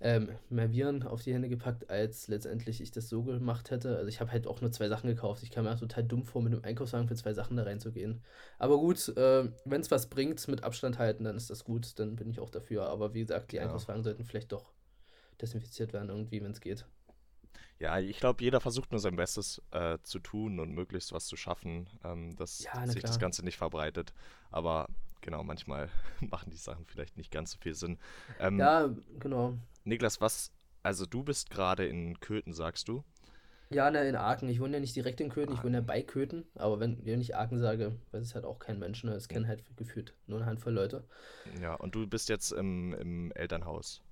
[0.00, 3.96] ähm, mehr Viren auf die Hände gepackt, als letztendlich ich das so gemacht hätte.
[3.96, 5.42] Also ich habe halt auch nur zwei Sachen gekauft.
[5.42, 8.22] Ich kam mir total dumm vor, mit einem Einkaufswagen für zwei Sachen da reinzugehen.
[8.58, 12.16] Aber gut, äh, wenn es was bringt, mit Abstand halten, dann ist das gut, dann
[12.16, 12.88] bin ich auch dafür.
[12.88, 13.62] Aber wie gesagt, die ja.
[13.62, 14.70] Einkaufswagen sollten vielleicht doch
[15.40, 16.86] desinfiziert werden, irgendwie, wenn es geht.
[17.78, 21.36] Ja, ich glaube, jeder versucht nur sein Bestes äh, zu tun und möglichst was zu
[21.36, 23.10] schaffen, ähm, dass ja, sich klar.
[23.10, 24.14] das Ganze nicht verbreitet.
[24.50, 24.88] Aber
[25.20, 27.98] genau, manchmal machen die Sachen vielleicht nicht ganz so viel Sinn.
[28.40, 29.54] Ähm, ja, genau.
[29.84, 33.04] Niklas, was, also du bist gerade in Köthen, sagst du?
[33.68, 34.48] Ja, ne, in Aachen.
[34.48, 36.44] Ich wohne ja nicht direkt in Köthen, ich wohne ja bei Köthen.
[36.54, 39.02] Aber wenn, wenn ich Aachen sage, weiß es halt auch kein Mensch.
[39.02, 39.12] Ne?
[39.12, 41.04] Es kennen halt gefühlt nur eine Handvoll Leute.
[41.60, 44.02] Ja, und du bist jetzt im, im Elternhaus.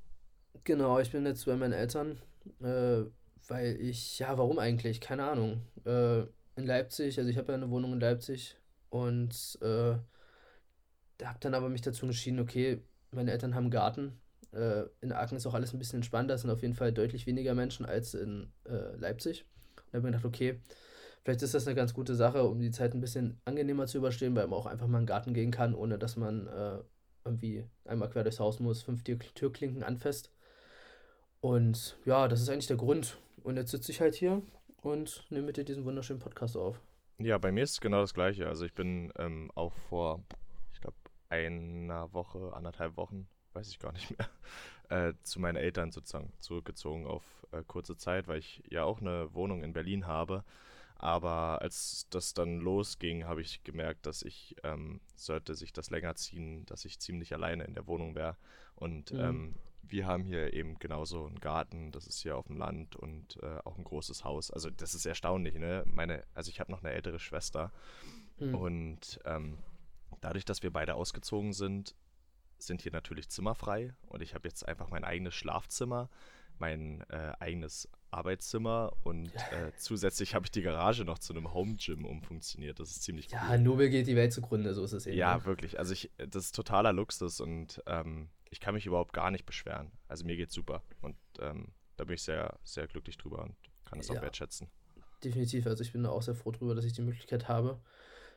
[0.65, 2.19] Genau, ich bin jetzt bei meinen Eltern,
[2.63, 3.05] äh,
[3.49, 5.01] weil ich, ja, warum eigentlich?
[5.01, 5.63] Keine Ahnung.
[5.85, 6.21] Äh,
[6.57, 8.57] in Leipzig, also ich habe ja eine Wohnung in Leipzig
[8.91, 9.95] und äh,
[11.25, 14.21] habe dann aber mich dazu entschieden, okay, meine Eltern haben einen Garten.
[14.53, 17.27] Äh, in Aachen ist auch alles ein bisschen entspannter, es sind auf jeden Fall deutlich
[17.27, 19.45] weniger Menschen als in äh, Leipzig.
[19.77, 20.61] Und da habe ich mir gedacht, okay,
[21.25, 24.37] vielleicht ist das eine ganz gute Sache, um die Zeit ein bisschen angenehmer zu überstehen,
[24.37, 26.79] weil man auch einfach mal in den Garten gehen kann, ohne dass man äh,
[27.25, 30.31] irgendwie einmal quer durchs Haus muss, fünf Tür Türklinken anfasst.
[31.41, 33.19] Und ja, das ist eigentlich der Grund.
[33.45, 34.43] Und jetzt sitze ich halt hier
[34.83, 36.81] und nehme mit dir diesen wunderschönen Podcast auf.
[37.19, 38.49] Ja, bei mir ist es genau das Gleiche.
[38.49, 40.25] Also ich bin ähm, auch vor
[41.29, 44.29] einer Woche, anderthalb Wochen, weiß ich gar nicht mehr,
[45.09, 49.33] äh, zu meinen Eltern sozusagen zurückgezogen auf äh, kurze Zeit, weil ich ja auch eine
[49.35, 50.45] Wohnung in Berlin habe.
[50.97, 56.15] Aber als das dann losging, habe ich gemerkt, dass ich, ähm, sollte sich das länger
[56.15, 58.37] ziehen, dass ich ziemlich alleine in der Wohnung wäre.
[58.77, 59.21] Und mhm.
[59.21, 59.55] ähm,
[59.89, 63.59] wir haben hier eben genauso einen Garten, das ist hier auf dem Land und äh,
[63.65, 64.51] auch ein großes Haus.
[64.51, 65.85] Also das ist erstaunlich, ne?
[65.87, 67.73] Meine, also ich habe noch eine ältere Schwester
[68.39, 68.55] mhm.
[68.55, 69.59] und ähm,
[70.25, 71.95] Dadurch, dass wir beide ausgezogen sind,
[72.57, 76.09] sind hier natürlich Zimmer frei und ich habe jetzt einfach mein eigenes Schlafzimmer,
[76.59, 81.75] mein äh, eigenes Arbeitszimmer und äh, zusätzlich habe ich die Garage noch zu einem Home
[81.77, 82.81] Gym umfunktioniert.
[82.81, 83.33] Das ist ziemlich cool.
[83.35, 85.19] Ja, Nobel geht die Welt zugrunde, so ist es eben.
[85.19, 85.45] Ja, ne?
[85.45, 85.79] wirklich.
[85.79, 89.91] Also ich, das ist totaler Luxus und ähm, ich kann mich überhaupt gar nicht beschweren.
[90.07, 93.99] Also mir geht's super und ähm, da bin ich sehr, sehr glücklich drüber und kann
[93.99, 94.69] es ja, auch wertschätzen.
[95.25, 95.67] Definitiv.
[95.67, 97.81] Also ich bin auch sehr froh drüber, dass ich die Möglichkeit habe.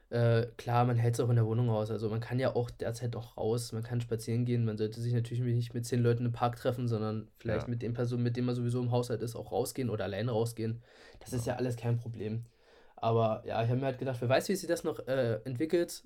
[0.09, 1.91] Äh, klar, man hält es auch in der Wohnung aus.
[1.91, 4.65] Also man kann ja auch derzeit auch raus, man kann spazieren gehen.
[4.65, 7.69] Man sollte sich natürlich nicht mit zehn Leuten im Park treffen, sondern vielleicht ja.
[7.69, 10.81] mit den Personen, mit denen man sowieso im Haushalt ist, auch rausgehen oder allein rausgehen.
[11.19, 11.37] Das ja.
[11.37, 12.45] ist ja alles kein Problem.
[12.95, 16.03] Aber ja, ich habe mir halt gedacht, wer weiß, wie sich das noch äh, entwickelt.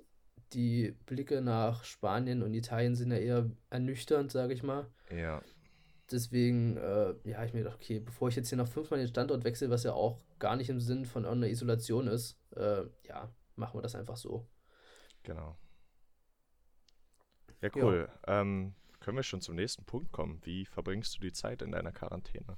[0.53, 4.87] Die Blicke nach Spanien und Italien sind ja eher ernüchternd, sage ich mal.
[5.09, 5.41] Ja.
[6.11, 9.45] Deswegen, äh, ja, ich mir gedacht, okay, bevor ich jetzt hier noch fünfmal den Standort
[9.45, 13.77] wechsle, was ja auch gar nicht im Sinn von einer Isolation ist, äh, ja, machen
[13.77, 14.45] wir das einfach so.
[15.23, 15.57] Genau.
[17.61, 18.09] Ja, cool.
[18.27, 20.41] Ähm, können wir schon zum nächsten Punkt kommen?
[20.43, 22.57] Wie verbringst du die Zeit in deiner Quarantäne?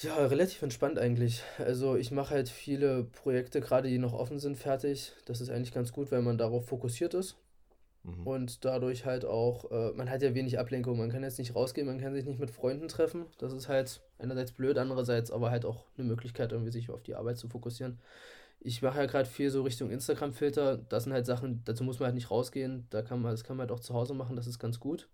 [0.00, 1.42] Ja, relativ entspannt eigentlich.
[1.58, 5.12] Also ich mache halt viele Projekte, gerade die noch offen sind, fertig.
[5.26, 7.36] Das ist eigentlich ganz gut, weil man darauf fokussiert ist.
[8.04, 8.26] Mhm.
[8.26, 10.98] Und dadurch halt auch, äh, man hat ja wenig Ablenkung.
[10.98, 13.26] Man kann jetzt nicht rausgehen, man kann sich nicht mit Freunden treffen.
[13.38, 17.14] Das ist halt einerseits blöd, andererseits aber halt auch eine Möglichkeit, irgendwie sich auf die
[17.14, 18.00] Arbeit zu fokussieren.
[18.60, 20.78] Ich mache ja gerade viel so Richtung Instagram-Filter.
[20.78, 22.86] Das sind halt Sachen, dazu muss man halt nicht rausgehen.
[22.90, 25.08] Da kann man, das kann man halt auch zu Hause machen, das ist ganz gut.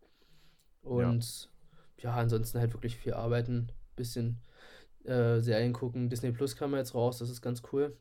[0.82, 1.50] Und
[1.98, 4.38] ja, ansonsten halt wirklich viel arbeiten, bisschen
[5.08, 6.08] äh, Serien gucken.
[6.08, 7.96] Disney Plus kam jetzt raus, das ist ganz cool.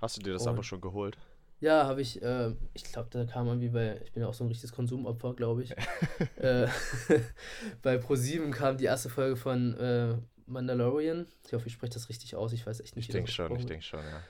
[0.00, 1.18] Hast du dir das Und- aber schon geholt?
[1.60, 4.34] Ja, habe ich, äh, ich glaube, da kam man wie bei, ich bin ja auch
[4.34, 5.70] so ein richtiges Konsumopfer, glaube ich.
[6.36, 6.66] äh,
[7.82, 10.14] bei Pro7 kam die erste Folge von äh,
[10.46, 11.26] Mandalorian.
[11.46, 13.64] Ich hoffe, ich spreche das richtig aus, ich weiß echt nicht, Ich denke schon, ich
[13.66, 14.20] denke schon, ja.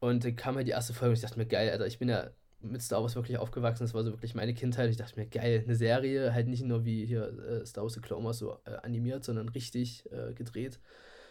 [0.00, 2.08] Und dann kam halt die erste Folge und ich dachte mir, geil, Alter, ich bin
[2.08, 2.30] ja
[2.60, 4.90] mit Star Wars wirklich aufgewachsen, das war so wirklich meine Kindheit.
[4.90, 8.00] Ich dachte mir, geil, eine Serie, halt nicht nur wie hier äh, Star Wars The
[8.00, 10.80] Clone Wars so äh, animiert, sondern richtig äh, gedreht.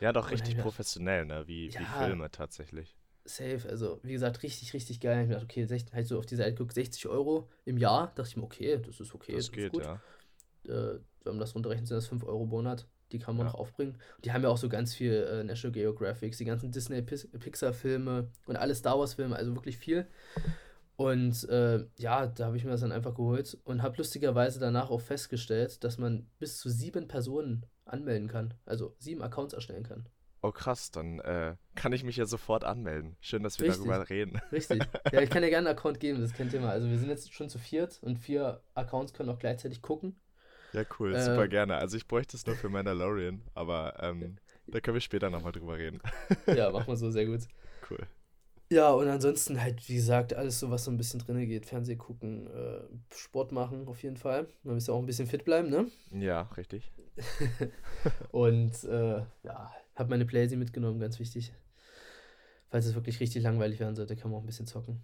[0.01, 1.47] Ja, doch richtig professionell, ne?
[1.47, 2.05] Wie, wie Ja.
[2.05, 2.95] Filme tatsächlich.
[3.23, 5.21] Safe, also wie gesagt, richtig, richtig geil.
[5.23, 8.11] Ich gedacht, okay, 60, halt so auf die Seite geguckt, 60 Euro im Jahr.
[8.15, 9.83] Dachte ich mir, okay, das ist okay, das ist geht, gut.
[9.83, 9.99] ja.
[10.65, 12.87] Äh, wenn man das runterrechnet, sind das 5 Euro im Monat.
[13.11, 13.51] Die kann man Ja.
[13.51, 13.93] noch aufbringen.
[14.15, 18.55] Und die haben ja auch so ganz viel äh, National Geographic, die ganzen Disney-Pixar-Filme und
[18.55, 20.07] alle Star Wars-Filme, also wirklich viel.
[20.95, 24.89] Und äh, ja, da habe ich mir das dann einfach geholt und habe lustigerweise danach
[24.89, 28.53] auch festgestellt, dass man bis zu sieben Personen anmelden kann.
[28.65, 30.07] Also sieben Accounts erstellen kann.
[30.43, 33.15] Oh krass, dann äh, kann ich mich ja sofort anmelden.
[33.21, 33.85] Schön, dass wir Richtig.
[33.85, 34.41] darüber reden.
[34.51, 34.89] Richtig.
[35.11, 36.69] Ja, ich kann dir gerne einen Account geben, das ist kein Thema.
[36.69, 40.19] Also wir sind jetzt schon zu viert und vier Accounts können auch gleichzeitig gucken.
[40.73, 41.75] Ja, cool, Äh, super gerne.
[41.77, 44.37] Also ich bräuchte es nur für Mandalorian, aber ähm,
[44.71, 46.01] da können wir später nochmal drüber reden.
[46.47, 47.41] Ja, machen wir so, sehr gut.
[47.89, 48.07] Cool.
[48.71, 51.65] Ja, und ansonsten halt, wie gesagt, alles so, was so ein bisschen drin geht.
[51.65, 52.79] Fernseh gucken, äh,
[53.13, 54.47] Sport machen auf jeden Fall.
[54.63, 55.91] Man muss ja auch ein bisschen fit bleiben, ne?
[56.11, 56.89] Ja, richtig.
[58.31, 61.51] Und äh, ja, habe meine Playsee mitgenommen, ganz wichtig.
[62.69, 65.03] Falls es wirklich richtig langweilig werden sollte, kann man auch ein bisschen zocken.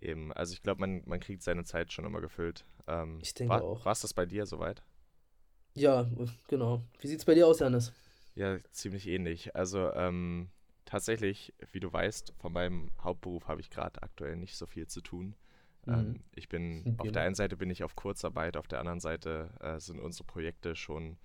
[0.00, 2.64] Eben, also ich glaube, man, man kriegt seine Zeit schon immer gefüllt.
[2.86, 3.84] Ähm, Ich denke war, auch.
[3.84, 4.84] War es das bei dir soweit?
[5.74, 6.08] Ja,
[6.46, 6.84] genau.
[7.00, 7.92] Wie sieht's bei dir aus, Janis?
[8.36, 9.56] Ja, ziemlich ähnlich.
[9.56, 10.48] Also ähm,
[10.94, 15.00] tatsächlich, wie du weißt, von meinem Hauptberuf habe ich gerade aktuell nicht so viel zu
[15.00, 15.34] tun.
[15.88, 16.20] Ähm, Mhm.
[16.36, 17.02] ich bin, Genau.
[17.02, 20.24] auf der einen Seite bin ich auf Kurzarbeit, auf der anderen Seite äh, sind unsere
[20.24, 21.16] Projekte schon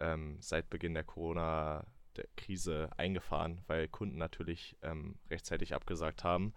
[0.00, 6.52] ähm, seit Beginn der Corona-Krise eingefahren, weil Kunden natürlich ähm, rechtzeitig abgesagt haben.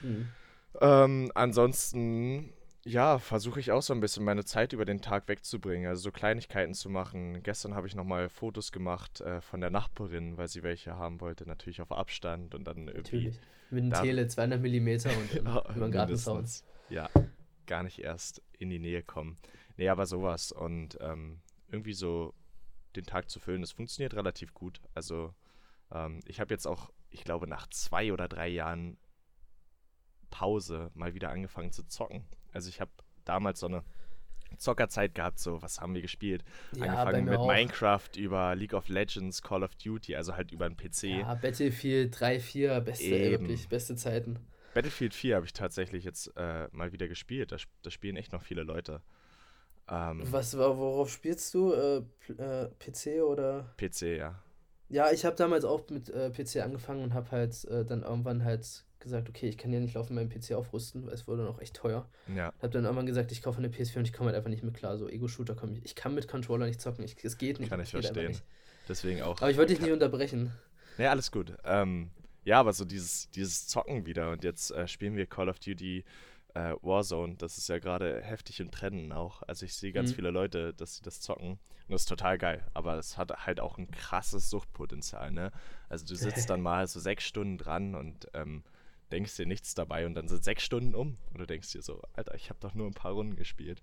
[0.00, 0.34] Mhm.
[0.80, 2.52] Ähm, ansonsten,
[2.88, 6.10] ja, versuche ich auch so ein bisschen meine Zeit über den Tag wegzubringen, also so
[6.12, 7.42] Kleinigkeiten zu machen.
[7.42, 11.46] Gestern habe ich nochmal Fotos gemacht äh, von der Nachbarin, weil sie welche haben wollte,
[11.46, 12.96] natürlich auf Abstand und dann irgendwie
[13.26, 13.40] Natürlich.
[13.70, 15.34] Mit Da- Tele 200 Millimeter und
[15.76, 16.46] über den Gartenzaun.
[16.88, 17.10] Ja,
[17.66, 19.36] gar nicht erst in die Nähe kommen.
[19.76, 22.32] Nee, aber sowas und ähm, irgendwie so
[22.96, 24.80] den Tag zu füllen, das funktioniert relativ gut.
[24.94, 25.34] Also
[25.92, 28.96] ähm, ich habe jetzt auch, ich glaube, nach zwei oder drei Jahren
[30.30, 32.24] Pause mal wieder angefangen zu zocken.
[32.58, 32.90] Also ich habe
[33.24, 33.84] damals so eine
[34.56, 36.42] Zockerzeit gehabt, so was haben wir gespielt?
[36.74, 37.46] Ja, Angefangen mit auch.
[37.46, 41.20] Minecraft über League of Legends, Call of Duty, also halt über den PC.
[41.20, 43.42] Ja, Battlefield 3, 4, beste, ey, Eben.
[43.42, 44.40] wirklich, beste Zeiten.
[44.74, 47.52] Battlefield 4 habe ich tatsächlich jetzt äh, mal wieder gespielt.
[47.52, 49.02] Das, das spielen echt noch viele Leute.
[49.88, 51.72] Ähm, Was, worauf spielst du?
[51.74, 51.98] Äh,
[52.32, 53.72] äh, PC oder?
[53.76, 54.42] PC, ja.
[54.88, 58.42] Ja, ich habe damals auch mit äh, PC angefangen und habe halt äh, dann irgendwann
[58.42, 61.60] halt gesagt, okay, ich kann ja nicht laufen meinen PC aufrüsten, weil es wurde noch
[61.60, 62.08] echt teuer.
[62.34, 64.62] Ja, Habe dann irgendwann gesagt, ich kaufe eine PS4 und ich komme halt einfach nicht
[64.64, 64.98] mit klar.
[64.98, 65.84] So Ego-Shooter komme ich.
[65.84, 67.04] Ich kann mit Controller nicht zocken.
[67.04, 67.70] Ich, es geht nicht.
[67.70, 68.36] kann ich verstehen.
[68.88, 69.40] Deswegen auch.
[69.40, 70.52] Aber ich wollte dich nicht unterbrechen.
[70.96, 71.54] Ja, alles gut.
[71.64, 72.10] Ähm,
[72.44, 76.04] ja, aber so dieses, dieses Zocken wieder und jetzt äh, spielen wir Call of Duty
[76.54, 77.36] äh, Warzone.
[77.36, 79.42] Das ist ja gerade heftig im Trennen auch.
[79.46, 80.14] Also ich sehe ganz Mhm.
[80.16, 81.58] viele Leute, dass sie das zocken und
[81.92, 82.64] das ist total geil.
[82.74, 85.52] Aber es hat halt auch ein krasses Suchtpotenzial, ne?
[85.88, 88.64] Also du sitzt dann mal so sechs Stunden dran und ähm,
[89.12, 92.02] denkst dir nichts dabei und dann sind sechs Stunden um und du denkst dir so,
[92.14, 93.82] Alter, ich habe doch nur ein paar Runden gespielt.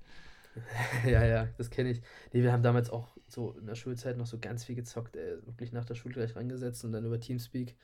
[1.06, 2.02] ja, ja, das kenne ich.
[2.32, 5.46] Nee, wir haben damals auch so in der Schulzeit noch so ganz viel gezockt, ey.
[5.46, 7.76] Wirklich nach der Schule gleich rangesetzt und dann über Teamspeak.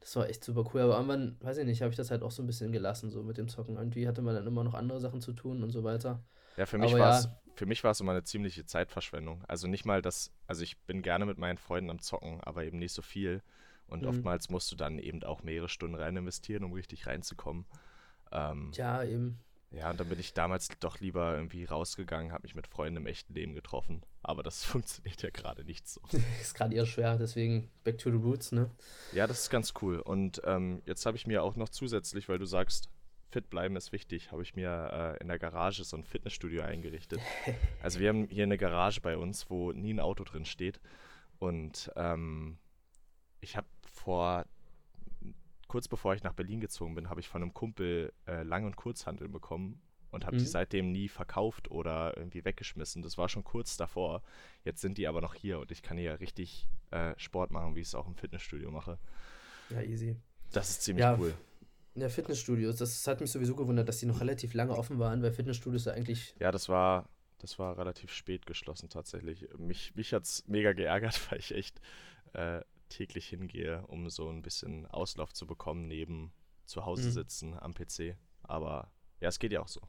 [0.00, 0.82] Das war echt super cool.
[0.82, 3.22] Aber irgendwann, weiß ich nicht, habe ich das halt auch so ein bisschen gelassen, so
[3.22, 3.76] mit dem Zocken.
[3.76, 6.22] Irgendwie hatte man dann immer noch andere Sachen zu tun und so weiter.
[6.58, 7.18] Ja, für mich war ja.
[7.18, 9.44] es für mich war es immer eine ziemliche Zeitverschwendung.
[9.48, 12.78] Also nicht mal das, also ich bin gerne mit meinen Freunden am Zocken, aber eben
[12.78, 13.42] nicht so viel.
[13.88, 14.08] Und Mhm.
[14.08, 17.64] oftmals musst du dann eben auch mehrere Stunden rein investieren, um richtig reinzukommen.
[18.30, 19.38] Ähm, Ja, eben.
[19.70, 23.06] ja, und dann bin ich damals doch lieber irgendwie rausgegangen, habe mich mit Freunden im
[23.06, 24.02] echten Leben getroffen.
[24.22, 26.00] Aber das funktioniert ja gerade nicht so.
[26.40, 28.70] Ist gerade eher schwer, deswegen back to the roots, ne?
[29.12, 30.00] Ja, das ist ganz cool.
[30.00, 32.90] Und ähm, jetzt habe ich mir auch noch zusätzlich, weil du sagst,
[33.30, 37.20] fit bleiben ist wichtig, habe ich mir äh, in der Garage so ein Fitnessstudio eingerichtet.
[37.82, 40.80] also wir haben hier eine Garage bei uns, wo nie ein Auto drin steht.
[41.38, 42.58] Und ähm,
[43.40, 43.66] ich habe
[44.08, 44.46] vor,
[45.66, 48.76] kurz bevor ich nach Berlin gezogen bin, habe ich von einem Kumpel äh, Lang- und
[48.76, 50.40] Kurzhandel bekommen und habe mhm.
[50.40, 53.02] die seitdem nie verkauft oder irgendwie weggeschmissen.
[53.02, 54.22] Das war schon kurz davor.
[54.64, 57.80] Jetzt sind die aber noch hier und ich kann hier richtig äh, Sport machen, wie
[57.80, 58.98] ich es auch im Fitnessstudio mache.
[59.68, 60.16] Ja, easy.
[60.52, 61.34] Das ist ziemlich ja, cool.
[61.94, 65.32] Ja, Fitnessstudios, das hat mich sowieso gewundert, dass die noch relativ lange offen waren, weil
[65.32, 66.34] Fitnessstudios ja eigentlich.
[66.40, 69.46] Ja, das war, das war relativ spät geschlossen tatsächlich.
[69.58, 71.78] Mich, mich hat es mega geärgert, weil ich echt
[72.32, 76.32] äh, täglich hingehe, um so ein bisschen Auslauf zu bekommen, neben
[76.64, 77.12] zu Hause mhm.
[77.12, 78.16] sitzen am PC.
[78.42, 79.80] Aber ja, es geht ja auch so.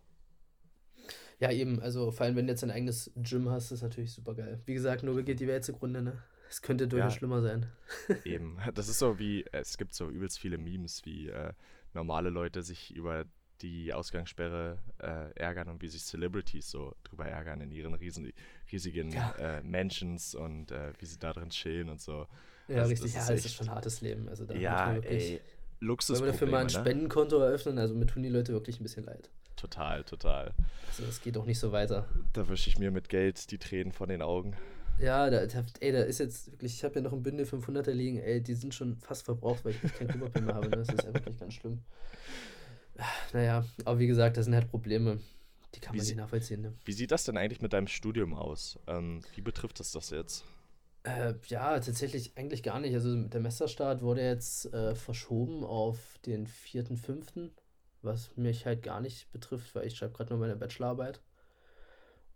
[1.39, 4.35] Ja, eben, also vor allem, wenn du jetzt ein eigenes Gym hast, ist natürlich super
[4.35, 4.61] geil.
[4.65, 6.21] Wie gesagt, nur geht die Welt zugrunde, ne?
[6.49, 7.67] Es könnte durchaus ja, schlimmer sein.
[8.25, 8.57] eben.
[8.73, 11.53] Das ist so wie, es gibt so übelst viele Memes, wie äh,
[11.93, 13.25] normale Leute sich über
[13.61, 18.31] die Ausgangssperre äh, ärgern und wie sich Celebrities so drüber ärgern in ihren riesen,
[18.71, 19.31] riesigen ja.
[19.37, 22.27] äh, Mansions und äh, wie sie da drin chillen und so.
[22.69, 24.29] Ja, also, richtig, das ja, das ist schon ein hartes Leben.
[24.29, 25.41] Also da ja, ey,
[25.79, 26.19] Luxus.
[26.19, 26.71] Wenn wir dafür mal ein ne?
[26.71, 29.29] Spendenkonto eröffnen, also mir tun die Leute wirklich ein bisschen leid.
[29.55, 30.53] Total, total.
[30.87, 32.07] Also das geht auch nicht so weiter.
[32.33, 34.55] Da wische ich mir mit Geld die Tränen von den Augen.
[34.99, 35.41] Ja, da,
[35.79, 38.53] ey, da ist jetzt wirklich, ich habe ja noch ein Bündel 500er liegen, ey, die
[38.53, 40.69] sind schon fast verbraucht, weil ich kein Kupferpin mehr habe.
[40.69, 40.77] Ne?
[40.77, 41.79] Das ist ja wirklich ganz schlimm.
[43.31, 45.19] Naja, aber wie gesagt, das sind halt Probleme,
[45.73, 46.61] die kann wie man nicht nachvollziehen.
[46.61, 46.73] Ne?
[46.83, 48.77] Wie sieht das denn eigentlich mit deinem Studium aus?
[48.87, 50.43] Ähm, wie betrifft das das jetzt?
[51.03, 52.93] Äh, ja, tatsächlich eigentlich gar nicht.
[52.93, 57.51] Also der Mesterstart wurde jetzt äh, verschoben auf den 4.5.,
[58.01, 61.21] was mich halt gar nicht betrifft, weil ich schreibe gerade nur meine Bachelorarbeit.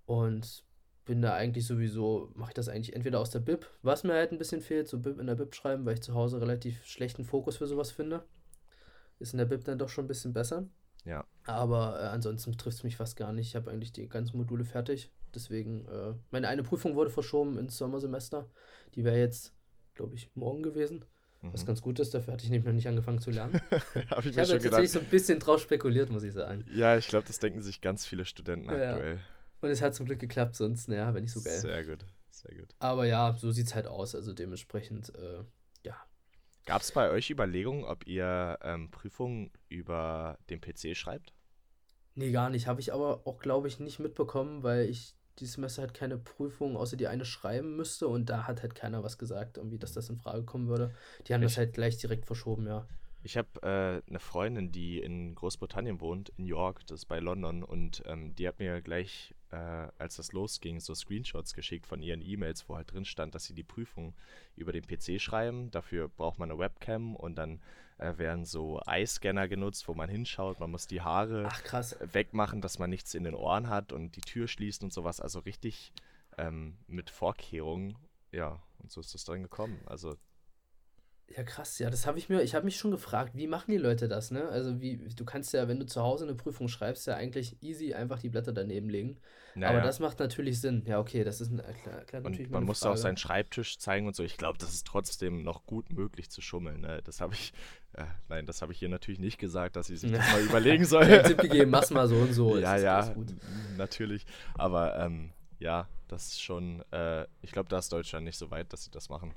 [0.05, 0.63] Und
[1.05, 4.31] bin da eigentlich sowieso, mache ich das eigentlich entweder aus der Bib, was mir halt
[4.31, 7.25] ein bisschen fehlt, so Bib in der Bib schreiben, weil ich zu Hause relativ schlechten
[7.25, 8.23] Fokus für sowas finde.
[9.19, 10.67] Ist in der Bib dann doch schon ein bisschen besser.
[11.05, 11.25] Ja.
[11.45, 13.49] Aber äh, ansonsten trifft es mich fast gar nicht.
[13.49, 15.11] Ich habe eigentlich die ganzen Module fertig.
[15.35, 18.49] Deswegen, äh, meine eine Prüfung wurde verschoben ins Sommersemester.
[18.95, 19.53] Die wäre jetzt,
[19.95, 21.05] glaube ich, morgen gewesen.
[21.41, 21.53] Mhm.
[21.53, 23.59] Was ganz gut ist, dafür hatte ich nämlich noch nicht angefangen zu lernen.
[24.09, 26.65] hab ich ich habe tatsächlich so ein bisschen drauf spekuliert, muss ich sagen.
[26.73, 29.15] Ja, ich glaube, das denken sich ganz viele Studenten aktuell.
[29.15, 29.21] Ja.
[29.61, 31.59] Und es hat zum Glück geklappt, sonst, naja, wenn nicht so geil.
[31.59, 32.75] Sehr gut, sehr gut.
[32.79, 34.15] Aber ja, so sieht es halt aus.
[34.15, 35.43] Also dementsprechend, äh,
[35.83, 35.95] ja.
[36.65, 41.33] Gab es bei euch Überlegungen, ob ihr ähm, Prüfungen über den PC schreibt?
[42.15, 42.67] Nee, gar nicht.
[42.67, 46.77] Habe ich aber auch, glaube ich, nicht mitbekommen, weil ich dieses Semester halt keine Prüfung
[46.77, 50.09] außer die eine schreiben müsste und da hat halt keiner was gesagt, irgendwie, dass das
[50.09, 50.93] in Frage kommen würde.
[51.27, 52.87] Die haben ich, das halt gleich direkt verschoben, ja.
[53.23, 57.63] Ich habe äh, eine Freundin, die in Großbritannien wohnt, in York, das ist bei London,
[57.63, 62.21] und ähm, die hat mir gleich, äh, als das losging, so Screenshots geschickt von ihren
[62.21, 64.15] E-Mails, wo halt drin stand, dass sie die Prüfung
[64.55, 65.69] über den PC schreiben.
[65.69, 67.61] Dafür braucht man eine Webcam und dann
[67.99, 70.59] äh, werden so Eyescanner genutzt, wo man hinschaut.
[70.59, 74.21] Man muss die Haare Ach, wegmachen, dass man nichts in den Ohren hat und die
[74.21, 75.21] Tür schließen und sowas.
[75.21, 75.93] Also richtig
[76.37, 77.95] ähm, mit Vorkehrungen.
[78.31, 79.79] Ja, und so ist das dann gekommen.
[79.85, 80.17] Also
[81.35, 83.77] ja, krass, ja, das habe ich mir, ich habe mich schon gefragt, wie machen die
[83.77, 84.47] Leute das, ne?
[84.49, 87.93] Also wie, du kannst ja, wenn du zu Hause eine Prüfung schreibst, ja eigentlich easy
[87.93, 89.17] einfach die Blätter daneben legen.
[89.55, 89.71] Naja.
[89.71, 90.83] Aber das macht natürlich Sinn.
[90.85, 94.07] Ja, okay, das ist ein, äh, klar, klar natürlich Man muss auch seinen Schreibtisch zeigen
[94.07, 94.23] und so.
[94.23, 96.81] Ich glaube, das ist trotzdem noch gut möglich zu schummeln.
[96.81, 97.01] Ne?
[97.03, 97.53] Das habe ich,
[97.93, 100.85] äh, nein, das habe ich hier natürlich nicht gesagt, dass sie sich das mal überlegen
[100.85, 101.03] soll.
[101.03, 102.57] Ich Tipp gegeben, mach mal so und so.
[102.57, 103.15] ja, ja,
[103.77, 104.25] natürlich.
[104.55, 108.73] Aber ähm, ja, das ist schon, äh, ich glaube, da ist Deutschland nicht so weit,
[108.73, 109.35] dass sie das machen.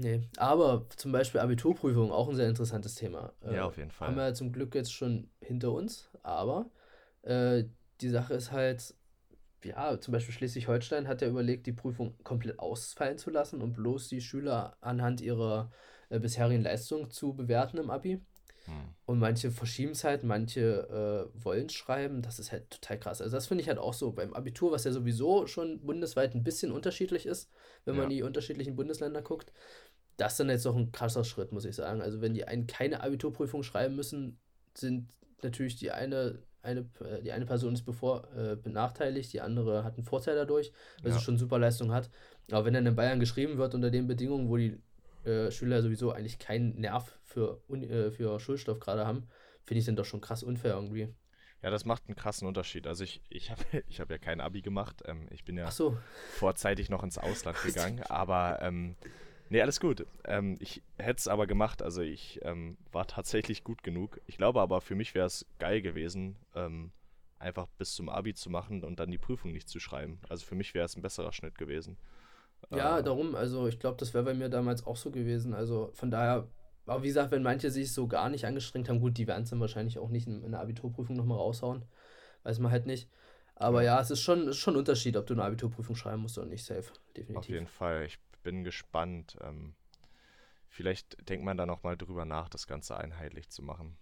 [0.00, 3.32] Nee, aber zum Beispiel Abiturprüfung, auch ein sehr interessantes Thema.
[3.42, 4.08] Äh, ja, auf jeden Fall.
[4.08, 6.70] Haben wir zum Glück jetzt schon hinter uns, aber
[7.22, 7.64] äh,
[8.00, 8.94] die Sache ist halt,
[9.64, 14.06] ja, zum Beispiel Schleswig-Holstein hat ja überlegt, die Prüfung komplett ausfallen zu lassen und bloß
[14.06, 15.72] die Schüler anhand ihrer
[16.10, 18.20] äh, bisherigen Leistung zu bewerten im Abi.
[18.66, 18.74] Hm.
[19.06, 22.20] Und manche verschieben es halt, manche äh, wollen schreiben.
[22.22, 23.22] Das ist halt total krass.
[23.22, 26.44] Also, das finde ich halt auch so beim Abitur, was ja sowieso schon bundesweit ein
[26.44, 27.50] bisschen unterschiedlich ist,
[27.84, 28.02] wenn ja.
[28.02, 29.52] man die unterschiedlichen Bundesländer guckt.
[30.18, 32.02] Das ist dann jetzt auch ein krasser Schritt, muss ich sagen.
[32.02, 34.38] Also, wenn die einen keine Abiturprüfung schreiben müssen,
[34.74, 35.08] sind
[35.42, 39.94] natürlich die eine, eine, äh, die eine Person ist bevor, äh, benachteiligt, die andere hat
[39.94, 41.18] einen Vorteil dadurch, weil ja.
[41.18, 42.10] sie schon super Leistung hat.
[42.50, 44.78] Aber wenn dann in Bayern geschrieben wird unter den Bedingungen, wo die
[45.24, 49.28] äh, Schüler sowieso eigentlich keinen Nerv für, äh, für Schulstoff gerade haben,
[49.64, 51.14] finde ich dann doch schon krass unfair irgendwie.
[51.62, 52.86] Ja, das macht einen krassen Unterschied.
[52.86, 55.02] Also ich, ich habe ich hab ja kein Abi gemacht.
[55.06, 55.96] Ähm, ich bin ja so.
[56.34, 58.02] vorzeitig noch ins Ausland gegangen.
[58.08, 58.96] aber ähm,
[59.50, 60.06] nee, alles gut.
[60.24, 61.82] Ähm, ich hätte es aber gemacht.
[61.82, 64.20] Also ich ähm, war tatsächlich gut genug.
[64.26, 66.92] Ich glaube aber, für mich wäre es geil gewesen, ähm,
[67.38, 70.20] einfach bis zum Abi zu machen und dann die Prüfung nicht zu schreiben.
[70.28, 71.96] Also für mich wäre es ein besserer Schnitt gewesen.
[72.70, 75.54] Ja, äh, darum, also ich glaube, das wäre bei mir damals auch so gewesen.
[75.54, 76.48] Also von daher
[76.88, 79.50] aber wie gesagt, wenn manche sich so gar nicht angestrengt haben, gut, die werden es
[79.50, 81.84] dann wahrscheinlich auch nicht in, in der Abiturprüfung nochmal raushauen.
[82.44, 83.10] Weiß man halt nicht.
[83.56, 86.38] Aber ja, es ist schon, ist schon ein Unterschied, ob du eine Abiturprüfung schreiben musst
[86.38, 86.92] oder nicht, safe.
[87.16, 87.36] Definitiv.
[87.36, 88.06] Auf jeden Fall.
[88.06, 88.18] Ich
[88.48, 89.36] bin gespannt.
[89.42, 89.74] Ähm,
[90.68, 93.98] vielleicht denkt man da nochmal drüber nach, das Ganze einheitlich zu machen.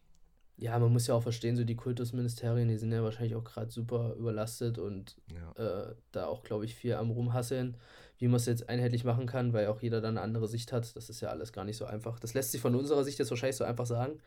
[0.56, 3.72] Ja, man muss ja auch verstehen, so die Kultusministerien, die sind ja wahrscheinlich auch gerade
[3.72, 5.50] super überlastet und Ja.
[5.90, 7.76] äh, da auch, glaube ich, viel am Rumhasseln,
[8.18, 10.94] wie man es jetzt einheitlich machen kann, weil auch jeder dann eine andere Sicht hat.
[10.94, 12.20] Das ist ja alles gar nicht so einfach.
[12.20, 14.20] Das lässt sich von unserer Sicht jetzt wahrscheinlich so einfach sagen,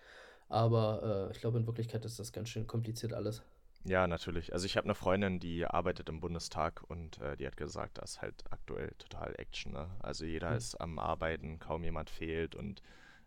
[0.49, 3.41] aber äh, ich glaube, in Wirklichkeit ist das ganz schön kompliziert alles.
[3.85, 4.53] Ja, natürlich.
[4.53, 8.03] Also ich habe eine Freundin, die arbeitet im Bundestag und äh, die hat gesagt, da
[8.03, 9.89] ist halt aktuell total Action, ne?
[9.99, 10.55] Also jeder Hm.
[10.55, 12.81] ist am Arbeiten, kaum jemand fehlt und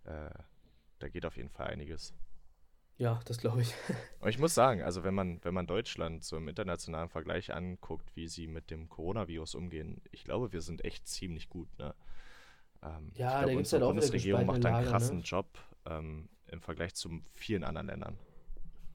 [0.04, 0.30] äh,
[1.00, 2.14] da geht auf jeden Fall einiges.
[2.98, 3.74] Ja, das glaube ich.
[4.20, 8.14] Und ich muss sagen, also wenn man, wenn man Deutschland so im internationalen Vergleich anguckt,
[8.14, 11.94] wie sie mit dem Coronavirus umgehen, ich glaube, wir sind echt ziemlich gut, ne?
[12.82, 15.18] Ähm, ich Ja, da glaube, gibt's unsere halt auch Bundesregierung macht einen Lager, ne?
[15.18, 15.46] krassen Job
[15.86, 18.18] ähm, im Vergleich zu vielen anderen Ländern.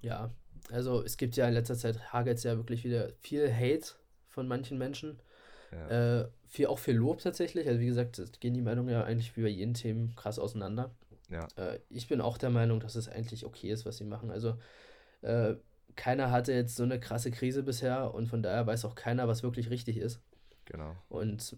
[0.01, 0.31] Ja,
[0.71, 3.93] also es gibt ja in letzter Zeit hagelt es ja wirklich wieder viel Hate
[4.27, 5.19] von manchen Menschen.
[5.71, 6.21] Ja.
[6.21, 7.67] Äh, viel, auch viel Lob tatsächlich.
[7.67, 10.95] Also wie gesagt, es gehen die Meinungen ja eigentlich wie bei jedem Themen krass auseinander.
[11.29, 11.47] Ja.
[11.57, 14.31] Äh, ich bin auch der Meinung, dass es eigentlich okay ist, was sie machen.
[14.31, 14.57] Also
[15.21, 15.55] äh,
[15.95, 19.43] keiner hatte jetzt so eine krasse Krise bisher und von daher weiß auch keiner, was
[19.43, 20.21] wirklich richtig ist.
[20.65, 20.95] Genau.
[21.09, 21.57] Und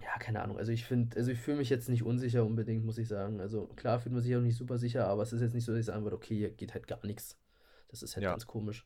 [0.00, 0.58] ja, keine Ahnung.
[0.58, 3.40] Also ich finde, also ich fühle mich jetzt nicht unsicher unbedingt, muss ich sagen.
[3.40, 5.72] Also klar fühlt man sich auch nicht super sicher, aber es ist jetzt nicht so,
[5.72, 7.38] dass ich sagen würde, okay, hier geht halt gar nichts.
[7.94, 8.30] Das ist halt Ja.
[8.30, 8.82] ganz komisch.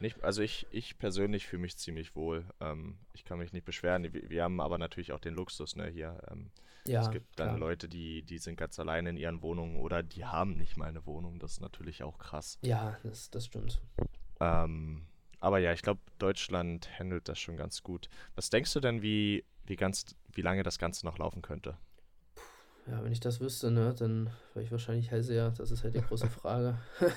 [0.00, 2.44] Nicht, also ich, ich persönlich fühle mich ziemlich wohl.
[2.60, 4.02] Ähm, ich kann mich nicht beschweren.
[4.12, 6.20] Wir, wir haben aber natürlich auch den Luxus, ne, hier.
[6.28, 6.50] Ähm,
[6.86, 7.58] Ja, es gibt dann klar.
[7.58, 11.06] Leute, die, die sind ganz alleine in ihren Wohnungen oder die haben nicht mal eine
[11.06, 11.38] Wohnung.
[11.38, 12.58] Das ist natürlich auch krass.
[12.62, 13.80] Ja, das, das stimmt.
[14.40, 15.06] Ähm,
[15.38, 18.08] aber ja, ich glaube, Deutschland handelt das schon ganz gut.
[18.34, 21.76] Was denkst du denn, wie, wie, ganz, wie lange das Ganze noch laufen könnte?
[22.86, 25.50] Ja, wenn ich das wüsste, ne, dann wäre ich wahrscheinlich Hellseher.
[25.50, 26.78] Das ist halt die große Frage.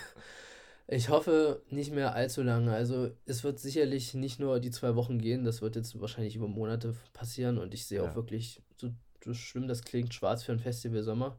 [0.88, 2.74] Ich hoffe nicht mehr allzu lange.
[2.74, 6.48] Also es wird sicherlich nicht nur die zwei Wochen gehen, das wird jetzt wahrscheinlich über
[6.48, 8.10] Monate passieren und ich sehe Ja.
[8.12, 8.90] auch wirklich, so,
[9.24, 11.38] so schlimm das klingt, schwarz für ein Festival Sommer.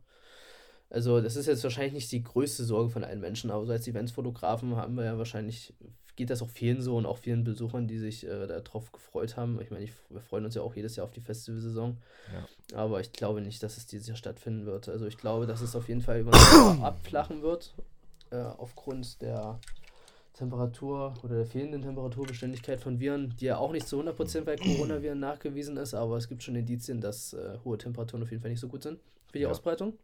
[0.88, 3.86] Also das ist jetzt wahrscheinlich nicht die größte Sorge von allen Menschen, aber so als
[3.88, 5.72] Eventsfotografen haben wir ja wahrscheinlich,
[6.16, 9.58] geht das auch vielen so und auch vielen Besuchern, die sich äh, darauf gefreut haben.
[9.62, 11.96] Ich meine, ich, wir freuen uns ja auch jedes Jahr auf die Festivalsaison.
[12.32, 12.78] Ja.
[12.78, 14.88] Aber ich glaube nicht, dass es dieses Jahr stattfinden wird.
[14.90, 16.32] Also ich glaube, dass es auf jeden Fall über
[16.82, 17.72] abflachen wird,
[18.32, 19.60] äh, aufgrund der
[20.34, 25.20] Temperatur oder der fehlenden Temperaturbeständigkeit von Viren, die ja auch nicht zu 100% bei Coronaviren
[25.20, 28.60] nachgewiesen ist, aber es gibt schon Indizien, dass äh, hohe Temperaturen auf jeden Fall nicht
[28.60, 28.98] so gut sind
[29.30, 29.50] für die Ja.
[29.50, 29.98] Ausbreitung.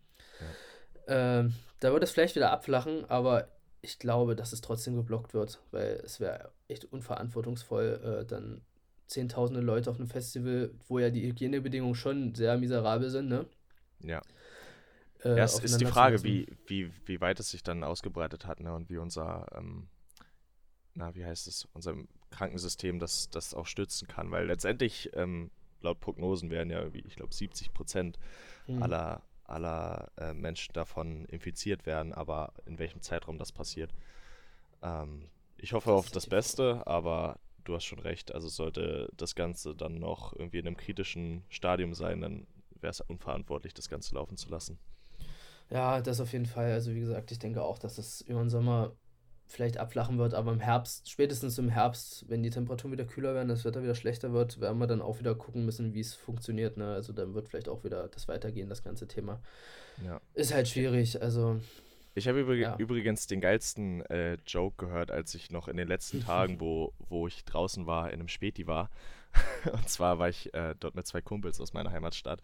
[1.07, 3.49] Ähm, da wird es vielleicht wieder abflachen, aber
[3.81, 8.61] ich glaube, dass es trotzdem geblockt wird, weil es wäre echt unverantwortungsvoll, äh, dann
[9.07, 13.47] zehntausende Leute auf einem Festival, wo ja die Hygienebedingungen schon sehr miserabel sind, ne?
[14.01, 14.21] Ja.
[15.25, 18.61] Äh, Ja, es ist die Frage, wie, wie, wie weit es sich dann ausgebreitet hat,
[18.61, 19.89] ne, und wie unser, ähm,
[20.95, 21.95] na, wie heißt es, unser
[22.31, 24.31] Krankensystem das, das auch stützen kann.
[24.31, 25.51] Weil letztendlich, ähm,
[25.81, 28.19] laut Prognosen werden ja irgendwie, ich glaube, 70 Prozent
[28.67, 28.83] Hm.
[28.83, 33.93] aller, aller äh, Menschen davon infiziert werden, aber in welchem Zeitraum das passiert.
[34.83, 38.35] Ähm, ich hoffe Das auf das Beste, aber du hast schon recht.
[38.35, 42.47] Also sollte das Ganze dann noch irgendwie in einem kritischen Stadium sein, dann
[42.81, 44.79] wäre es unverantwortlich, das Ganze laufen zu lassen.
[45.71, 46.73] Ja, das auf jeden Fall.
[46.73, 48.93] Also wie gesagt, ich denke auch, dass es über den Sommer
[49.47, 53.49] vielleicht abflachen wird, aber im Herbst, spätestens im Herbst, wenn die Temperaturen wieder kühler werden,
[53.49, 56.77] das Wetter wieder schlechter wird, werden wir dann auch wieder gucken müssen, wie es funktioniert.
[56.77, 56.93] Ne?
[56.93, 59.41] Also dann wird vielleicht auch wieder das weitergehen, das ganze Thema.
[60.05, 60.21] Ja.
[60.35, 61.23] Ist halt schwierig.
[61.23, 61.61] Also
[62.15, 62.77] Ich habe übrig Ja.
[62.77, 67.27] übrigens den geilsten äh, Joke gehört, als ich noch in den letzten Tagen, wo, wo
[67.27, 68.91] ich draußen war, in einem Späti war.
[69.73, 72.43] Und zwar war ich äh, dort mit zwei Kumpels aus meiner Heimatstadt.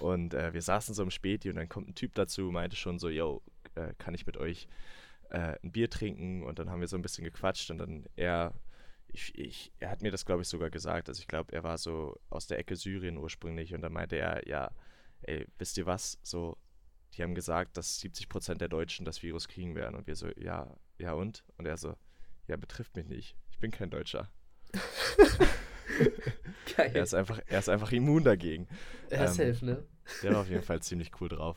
[0.00, 2.98] Und äh, wir saßen so im Späti und dann kommt ein Typ dazu, meinte schon
[2.98, 3.42] so, yo,
[3.74, 4.68] äh, kann ich mit euch
[5.30, 6.42] äh, ein Bier trinken?
[6.42, 8.52] Und dann haben wir so ein bisschen gequatscht und dann er,
[9.08, 11.08] ich, ich, er hat mir das, glaube ich, sogar gesagt.
[11.08, 14.46] Also ich glaube, er war so aus der Ecke Syrien ursprünglich und dann meinte er,
[14.48, 14.70] ja,
[15.22, 16.18] ey, wisst ihr was?
[16.22, 16.56] So,
[17.14, 19.94] die haben gesagt, dass 70 Prozent der Deutschen das Virus kriegen werden.
[19.94, 21.44] Und wir so, ja, ja und?
[21.56, 21.94] Und er so,
[22.48, 23.36] ja, betrifft mich nicht.
[23.50, 24.30] Ich bin kein Deutscher.
[26.76, 26.90] geil.
[26.94, 28.68] Er ist einfach, er ist einfach immun dagegen.
[29.10, 29.82] Ja, ähm, safe, ne?
[30.22, 31.56] Der war auf jeden Fall ziemlich cool drauf.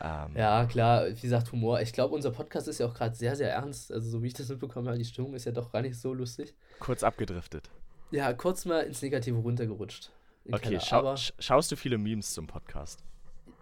[0.00, 1.80] Ähm, Ja, klar, wie gesagt, Humor.
[1.80, 3.92] Ich glaube, unser Podcast ist ja auch gerade sehr, sehr ernst.
[3.92, 6.12] Also, so wie ich das mitbekommen habe, die Stimmung ist ja doch gar nicht so
[6.14, 6.54] lustig.
[6.78, 7.70] Kurz abgedriftet.
[8.10, 10.10] Ja, kurz mal ins Negative runtergerutscht.
[10.44, 13.04] Den Okay, schau, schaust du viele Memes zum Podcast?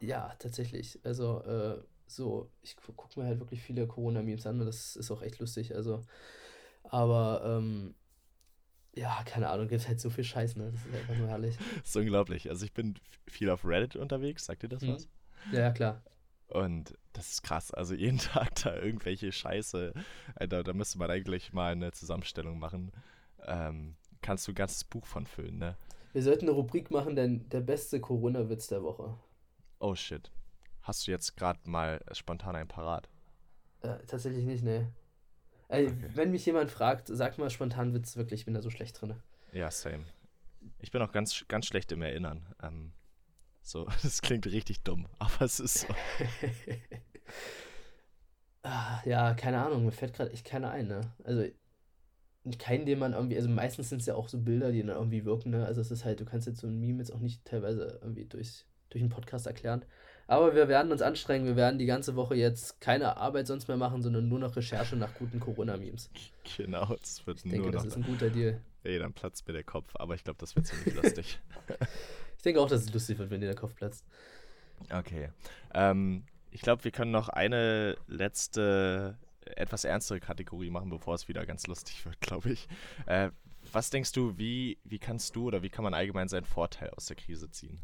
[0.01, 0.99] ja, tatsächlich.
[1.05, 5.11] Also, äh, so, ich gu gucke mir halt wirklich viele Corona-Memes an und das ist
[5.11, 5.75] auch echt lustig.
[5.77, 6.07] Also,
[6.85, 7.95] aber, ähm,
[8.95, 10.71] ja, keine Ahnung, gibt halt so viel Scheiß, ne?
[10.73, 11.57] Das ist einfach nur herrlich.
[11.81, 12.49] Das ist unglaublich.
[12.49, 12.95] Also ich bin
[13.29, 14.47] viel auf Reddit unterwegs.
[14.47, 14.95] Sagt dir das Mhm.
[14.95, 15.09] was?
[15.53, 16.03] Ja, ja, klar.
[16.49, 17.73] Und das ist krass.
[17.73, 19.93] Also jeden Tag da irgendwelche Scheiße.
[20.35, 22.93] Alter, da müsste man eigentlich mal eine Zusammenstellung machen.
[23.47, 25.77] Ähm, kannst du ein ganzes Buch von füllen, ne?
[26.13, 29.17] Wir sollten eine Rubrik machen, denn der beste Corona-Witz der Woche.
[29.79, 30.31] Oh shit.
[30.83, 33.09] Hast du jetzt gerade mal spontan einen parat?
[33.83, 34.93] Äh, tatsächlich nicht, ne.
[35.71, 36.11] Ey, okay.
[36.15, 39.15] Wenn mich jemand fragt, sag mal spontan Witz, wirklich, ich bin da so schlecht drin.
[39.53, 40.05] Ja, same.
[40.81, 42.45] Ich bin auch ganz, ganz schlecht im Erinnern.
[42.61, 42.93] Ähm,
[43.63, 45.95] so, das klingt richtig dumm, aber es ist so.
[48.65, 51.03] ah, ja, keine Ahnung, mir fällt gerade echt keiner ein, ne?
[51.23, 51.45] Also,
[52.59, 55.25] keinen, den man irgendwie, also meistens sind es ja auch so Bilder, die dann irgendwie
[55.25, 55.67] wirken, ne?
[55.67, 58.25] Also es ist halt, du kannst jetzt so ein Meme jetzt auch nicht teilweise irgendwie
[58.25, 59.85] durch, durch einen Podcast erklären.
[60.31, 63.77] Aber wir werden uns anstrengen, wir werden die ganze Woche jetzt keine Arbeit sonst mehr
[63.77, 66.09] machen, sondern nur noch Recherche nach guten Corona-Memes.
[66.57, 67.83] Genau, das wird ich nur denke, noch...
[67.83, 68.61] das ist ein guter Deal.
[68.85, 71.41] Ey, dann platzt mir der Kopf, aber ich glaube, das wird ziemlich lustig.
[72.37, 74.07] ich denke auch, dass es lustig wird, wenn dir der Kopf platzt.
[74.89, 75.31] Okay.
[75.75, 76.23] Ähm,
[76.53, 79.19] ich glaube, wir können noch eine letzte
[79.57, 82.69] etwas ernstere Kategorie machen, bevor es wieder ganz lustig wird, glaube ich.
[83.07, 83.31] Äh,
[83.73, 87.07] was denkst du, wie, wie kannst du oder wie kann man allgemein seinen Vorteil aus
[87.07, 87.81] der Krise ziehen?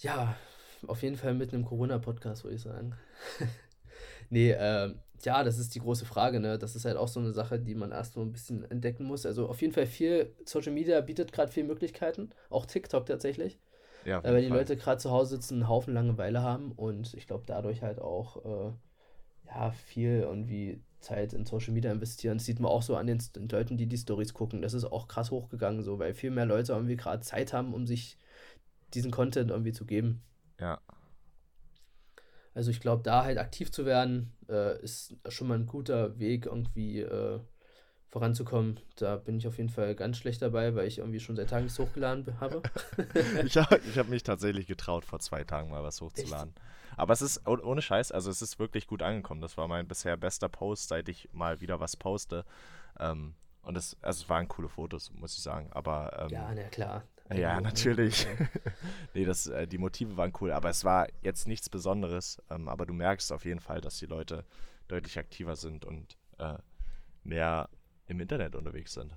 [0.00, 0.36] Ja,
[0.86, 2.94] auf jeden Fall mit einem Corona-Podcast, würde ich sagen.
[4.30, 6.58] nee, äh, ja, das ist die große Frage, ne?
[6.58, 9.26] Das ist halt auch so eine Sache, die man erst so ein bisschen entdecken muss.
[9.26, 13.58] Also auf jeden Fall viel, Social Media bietet gerade viele Möglichkeiten, auch TikTok tatsächlich.
[14.04, 14.58] Ja, äh, weil die Fall.
[14.58, 18.44] Leute gerade zu Hause sitzen, einen Haufen Langeweile haben und ich glaube dadurch halt auch
[18.44, 18.72] äh,
[19.46, 22.38] ja, viel irgendwie Zeit in Social Media investieren.
[22.38, 23.20] Das sieht man auch so an den
[23.50, 24.62] Leuten, die die Stories gucken.
[24.62, 27.86] Das ist auch krass hochgegangen, so, weil viel mehr Leute irgendwie gerade Zeit haben, um
[27.86, 28.16] sich
[28.94, 30.22] diesen Content irgendwie zu geben.
[30.60, 30.80] Ja.
[32.54, 36.46] Also ich glaube, da halt aktiv zu werden, äh, ist schon mal ein guter Weg,
[36.46, 37.40] irgendwie äh,
[38.08, 38.80] voranzukommen.
[38.96, 41.64] Da bin ich auf jeden Fall ganz schlecht dabei, weil ich irgendwie schon seit Tagen
[41.64, 42.62] nichts hochgeladen habe.
[43.44, 46.54] ich habe hab mich tatsächlich getraut, vor zwei Tagen mal was hochzuladen.
[46.56, 46.96] Echt?
[46.96, 49.40] Aber es ist ohne Scheiß, also es ist wirklich gut angekommen.
[49.40, 52.44] Das war mein bisher bester Post, seit ich mal wieder was poste.
[52.98, 55.68] Ähm, und es, also es waren coole Fotos, muss ich sagen.
[55.72, 57.04] Aber ähm, ja, na klar.
[57.34, 58.26] Ja, natürlich.
[59.14, 62.42] nee, das, äh, die Motive waren cool, aber es war jetzt nichts Besonderes.
[62.50, 64.44] Ähm, aber du merkst auf jeden Fall, dass die Leute
[64.88, 66.58] deutlich aktiver sind und äh,
[67.22, 67.68] mehr
[68.06, 69.16] im Internet unterwegs sind.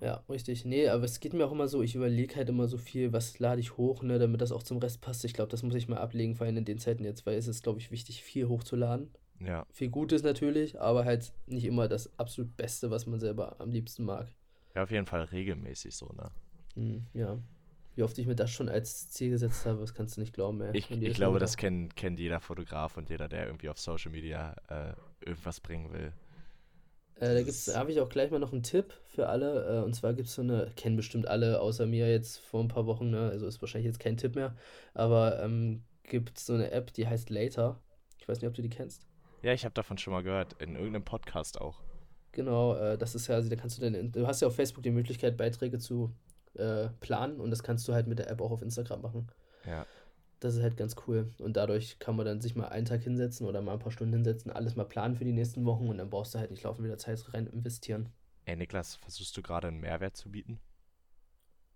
[0.00, 0.64] Ja, richtig.
[0.64, 3.38] Nee, aber es geht mir auch immer so, ich überlege halt immer so viel, was
[3.38, 5.24] lade ich hoch, ne, damit das auch zum Rest passt.
[5.24, 7.46] Ich glaube, das muss ich mal ablegen, vor allem in den Zeiten jetzt, weil es
[7.46, 9.10] ist, glaube ich, wichtig, viel hochzuladen.
[9.40, 9.66] Ja.
[9.72, 14.04] Viel Gutes natürlich, aber halt nicht immer das absolut Beste, was man selber am liebsten
[14.04, 14.28] mag.
[14.74, 16.30] Ja, auf jeden Fall regelmäßig so, ne?
[16.74, 17.38] Hm, ja.
[17.96, 20.60] Wie oft ich mir das schon als Ziel gesetzt habe, das kannst du nicht glauben,
[20.60, 20.76] ey.
[20.76, 24.56] Ich, ich glaube, das kennt, kennt jeder Fotograf und jeder, der irgendwie auf Social Media
[24.68, 24.94] äh,
[25.24, 26.12] irgendwas bringen will.
[27.16, 29.78] Äh, da habe ich auch gleich mal noch einen Tipp für alle.
[29.78, 32.68] Äh, und zwar gibt es so eine, kennen bestimmt alle außer mir jetzt vor ein
[32.68, 33.30] paar Wochen, ne?
[33.30, 34.56] also ist wahrscheinlich jetzt kein Tipp mehr,
[34.94, 37.80] aber ähm, gibt so eine App, die heißt Later.
[38.18, 39.06] Ich weiß nicht, ob du die kennst.
[39.42, 41.82] Ja, ich habe davon schon mal gehört, in irgendeinem Podcast auch.
[42.32, 44.82] Genau, äh, das ist ja, also da kannst du dann, du hast ja auf Facebook
[44.82, 46.10] die Möglichkeit, Beiträge zu
[46.56, 49.30] äh, planen und das kannst du halt mit der App auch auf Instagram machen.
[49.66, 49.86] Ja.
[50.40, 51.32] Das ist halt ganz cool.
[51.38, 54.12] Und dadurch kann man dann sich mal einen Tag hinsetzen oder mal ein paar Stunden
[54.12, 56.84] hinsetzen, alles mal planen für die nächsten Wochen und dann brauchst du halt nicht laufen
[56.84, 58.10] wieder Zeit rein investieren.
[58.44, 60.60] Ey, Niklas, versuchst du gerade einen Mehrwert zu bieten?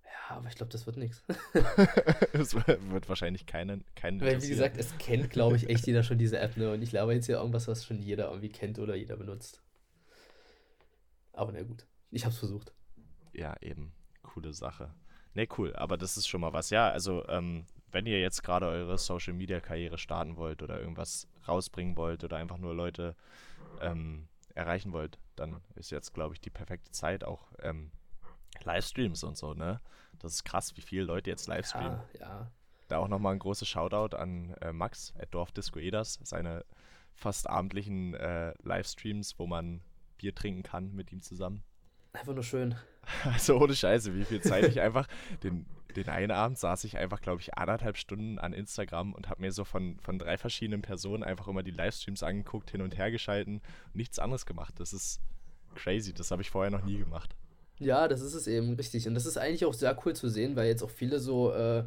[0.04, 1.22] Ja, aber ich glaube, das wird nichts.
[2.32, 3.84] Es wird wahrscheinlich keinen.
[3.94, 6.72] keinen Weil, wie gesagt, es kennt, glaube ich, echt jeder schon diese App, ne?
[6.72, 9.62] Und ich glaube jetzt hier irgendwas, was schon jeder irgendwie kennt oder jeder benutzt.
[11.32, 12.72] Aber na gut, ich habe es versucht.
[13.32, 13.92] Ja, eben.
[14.38, 14.94] Coole Sache.
[15.34, 16.70] Ne, cool, aber das ist schon mal was.
[16.70, 21.26] Ja, also ähm, wenn ihr jetzt gerade eure Social Media Karriere starten wollt oder irgendwas
[21.46, 23.16] rausbringen wollt oder einfach nur Leute
[23.80, 27.24] ähm, erreichen wollt, dann ist jetzt, glaube ich, die perfekte Zeit.
[27.24, 27.90] Auch ähm,
[28.62, 29.80] Livestreams und so, ne?
[30.18, 32.00] Das ist krass, wie viele Leute jetzt Livestreamen.
[32.14, 32.52] Ja, ja.
[32.88, 36.64] Da auch nochmal ein großes Shoutout an äh, Max at Dorfdisco Eders, seine
[37.14, 39.82] fast abendlichen äh, Livestreams, wo man
[40.16, 41.62] Bier trinken kann mit ihm zusammen.
[42.18, 42.74] Einfach nur schön.
[43.24, 45.06] Also ohne Scheiße, wie viel Zeit ich einfach
[45.42, 45.64] den
[45.96, 49.52] den einen Abend saß ich einfach, glaube ich, anderthalb Stunden an Instagram und habe mir
[49.52, 53.62] so von, von drei verschiedenen Personen einfach immer die Livestreams angeguckt, hin und her geschalten
[53.86, 54.74] und nichts anderes gemacht.
[54.78, 55.20] Das ist
[55.74, 57.34] crazy, das habe ich vorher noch nie gemacht.
[57.78, 59.06] Ja, das ist es eben, richtig.
[59.06, 61.84] Und das ist eigentlich auch sehr cool zu sehen, weil jetzt auch viele so, äh,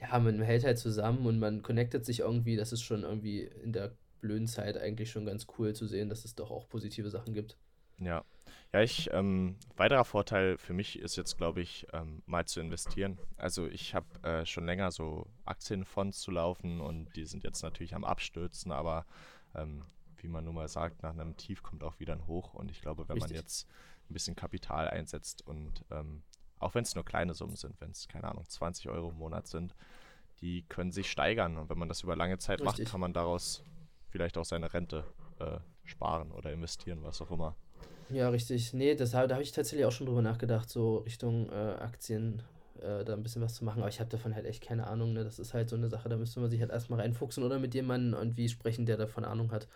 [0.00, 2.56] ja, man hält halt zusammen und man connectet sich irgendwie.
[2.56, 6.24] Das ist schon irgendwie in der blöden Zeit eigentlich schon ganz cool zu sehen, dass
[6.24, 7.56] es doch auch positive Sachen gibt.
[8.00, 8.24] Ja.
[8.72, 13.18] Ja, ich, ähm, weiterer Vorteil für mich ist jetzt, glaube ich, ähm, mal zu investieren.
[13.36, 17.96] Also ich habe äh, schon länger so Aktienfonds zu laufen und die sind jetzt natürlich
[17.96, 19.06] am Abstürzen, aber
[19.56, 19.82] ähm,
[20.18, 22.80] wie man nun mal sagt, nach einem Tief kommt auch wieder ein Hoch und ich
[22.80, 23.32] glaube, wenn Richtig.
[23.32, 23.66] man jetzt
[24.08, 26.22] ein bisschen Kapital einsetzt und ähm,
[26.60, 29.48] auch wenn es nur kleine Summen sind, wenn es, keine Ahnung, 20 Euro im Monat
[29.48, 29.74] sind,
[30.42, 31.56] die können sich steigern.
[31.56, 32.84] Und wenn man das über lange Zeit Richtig.
[32.84, 33.64] macht, kann man daraus
[34.10, 35.04] vielleicht auch seine Rente
[35.38, 37.56] äh, sparen oder investieren, was auch immer.
[38.12, 38.72] Ja, richtig.
[38.72, 42.42] Nee, das, hab- da habe ich tatsächlich auch schon drüber nachgedacht, so Richtung äh, Aktien
[42.82, 43.80] äh, da ein bisschen was zu machen.
[43.80, 45.12] Aber ich habe davon halt echt keine Ahnung.
[45.12, 45.22] Ne?
[45.24, 47.74] Das ist halt so eine Sache, da müsste man sich halt erstmal reinfuchsen oder mit
[47.74, 49.68] jemandem irgendwie sprechen, der davon Ahnung hat.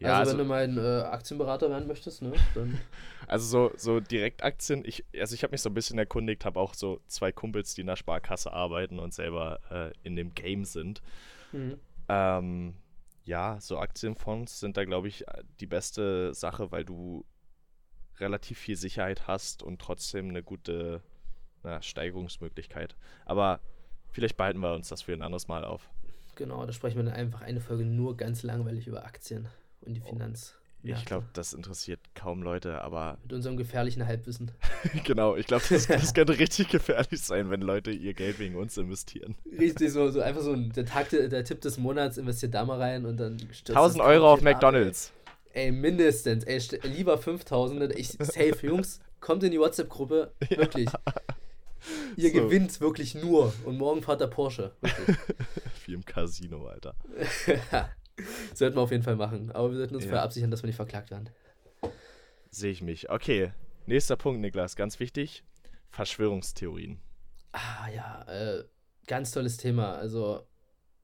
[0.00, 2.78] Ja, also, also- wenn du mein äh, Aktienberater werden möchtest, ne, dann
[3.28, 6.74] Also so, so Direktaktien, ich, also ich habe mich so ein bisschen erkundigt, habe auch
[6.74, 11.02] so zwei Kumpels, die in der Sparkasse arbeiten und selber äh, in dem Game sind.
[11.52, 11.80] mhm.
[12.08, 12.74] Ähm,
[13.24, 15.24] ja, so Aktienfonds sind da, glaube ich,
[15.60, 17.24] die beste Sache, weil du
[18.20, 21.02] relativ viel Sicherheit hast und trotzdem eine gute
[21.62, 22.96] na, Steigerungsmöglichkeit.
[23.24, 23.60] Aber
[24.10, 25.88] vielleicht behalten wir uns das für ein anderes Mal auf.
[26.34, 29.48] genau, da sprechen wir dann einfach eine Folge nur ganz langweilig über Aktien
[29.82, 30.54] und die Finanz.
[30.94, 34.52] Ich glaube, das interessiert kaum Leute, aber Mit unserem gefährlichen Halbwissen.
[35.04, 38.76] genau, ich glaube, das, das könnte richtig gefährlich sein, wenn Leute ihr Geld wegen uns
[38.76, 39.34] investieren.
[39.58, 42.78] Richtig, so, so einfach so ein, der, Tag, der, Tipp des Monats, investiert da mal
[42.78, 45.12] rein und dann stürzt 1000 das Euro auf McDonalds.
[45.56, 46.44] Ey, mindestens.
[46.44, 47.94] Ey, lieber 5000.
[47.98, 50.34] Ich, safe, Jungs, kommt in die WhatsApp-Gruppe.
[50.50, 50.86] Wirklich.
[52.16, 52.34] Ihr So.
[52.34, 53.54] gewinnt wirklich nur.
[53.64, 54.72] Und morgen fahrt der Porsche.
[54.82, 55.16] Wirklich.
[55.86, 56.94] Wie im Casino, Alter.
[58.54, 59.50] Sollten wir auf jeden Fall machen.
[59.52, 60.10] Aber wir sollten uns Ja.
[60.10, 61.30] vorher absichern, dass wir nicht verklagt werden.
[62.50, 63.08] Sehe ich mich.
[63.08, 63.52] Okay,
[63.86, 65.42] nächster Punkt, Niklas, ganz wichtig.
[65.88, 67.00] Verschwörungstheorien.
[67.52, 68.64] Ah ja, äh,
[69.06, 69.94] ganz tolles Thema.
[69.94, 70.46] Also,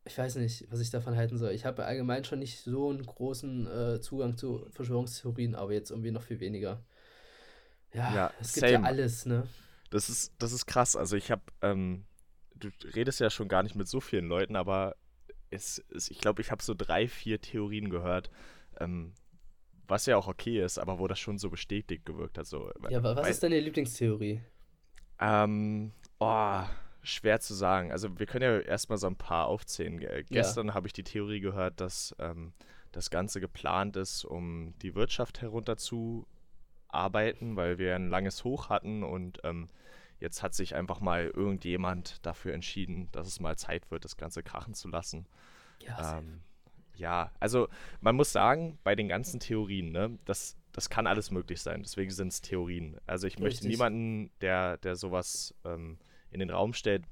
[0.04, 1.52] ich weiß nicht, was ich davon halten soll.
[1.52, 6.10] Ich habe allgemein schon nicht so einen großen äh, Zugang zu Verschwörungstheorien, aber jetzt irgendwie
[6.10, 6.82] noch viel weniger.
[7.92, 8.86] Ja, Ja, es gibt ja same.
[8.86, 9.46] alles, ne?
[9.90, 10.96] Das ist, das ist krass.
[10.96, 12.04] Also ich habe, ähm,
[12.54, 14.96] du redest ja schon gar nicht mit so vielen Leuten, aber
[15.50, 18.30] es, es, ich glaube, ich habe so drei, vier Theorien gehört,
[18.80, 19.12] ähm,
[19.86, 22.46] was ja auch okay ist, aber wo das schon so bestätigt gewirkt hat.
[22.46, 24.40] So, Ja, wa- was weil- ist deine Lieblingstheorie?
[25.20, 26.62] Ähm, oh,
[27.02, 27.90] schwer zu sagen.
[27.92, 29.98] Also wir können ja erstmal so ein paar aufzählen.
[29.98, 32.52] Ge- Gestern habe ich die Theorie gehört, dass ähm,
[32.92, 39.40] das Ganze geplant ist, um die Wirtschaft herunterzuarbeiten, weil wir ein langes Hoch hatten und
[39.44, 39.68] ähm,
[40.20, 44.44] jetzt hat sich einfach mal irgendjemand dafür entschieden, dass es mal Zeit wird, das Ganze
[44.44, 45.26] krachen zu lassen.
[45.80, 46.18] Ja.
[46.18, 46.42] Ähm,
[46.94, 47.68] ja, also
[48.00, 51.82] man muss sagen, bei den ganzen Theorien, ne, das, das kann alles möglich sein.
[51.82, 53.00] Deswegen sind es Theorien.
[53.06, 53.70] Also ich möchte Richtig.
[53.70, 55.98] niemanden, der, der sowas ähm,
[56.32, 57.04] in den Raum stellt,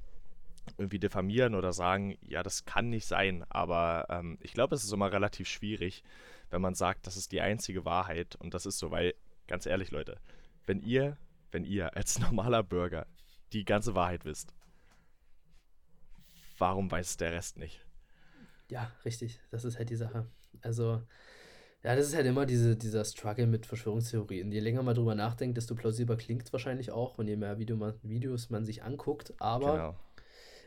[0.78, 3.44] irgendwie diffamieren oder sagen, ja, das kann nicht sein.
[3.48, 6.02] Aber ähm, ich glaube, es ist immer relativ schwierig,
[6.50, 8.36] wenn man sagt, das ist die einzige Wahrheit.
[8.36, 9.14] Und das ist so, weil,
[9.46, 10.18] ganz ehrlich, Leute,
[10.66, 11.16] wenn ihr,
[11.50, 13.06] wenn ihr als normaler Bürger
[13.52, 14.54] die ganze Wahrheit wisst,
[16.58, 17.84] warum weiß der Rest nicht?
[18.70, 19.40] Ja, richtig.
[19.50, 20.26] Das ist halt die Sache.
[20.62, 21.02] Also,
[21.82, 24.52] ja, das ist halt immer diese, dieser Struggle mit Verschwörungstheorien.
[24.52, 27.76] Je länger man drüber nachdenkt, desto plausibler klingt es wahrscheinlich auch und je mehr Video
[27.76, 29.32] man, Videos man sich anguckt.
[29.38, 29.94] Aber Genau.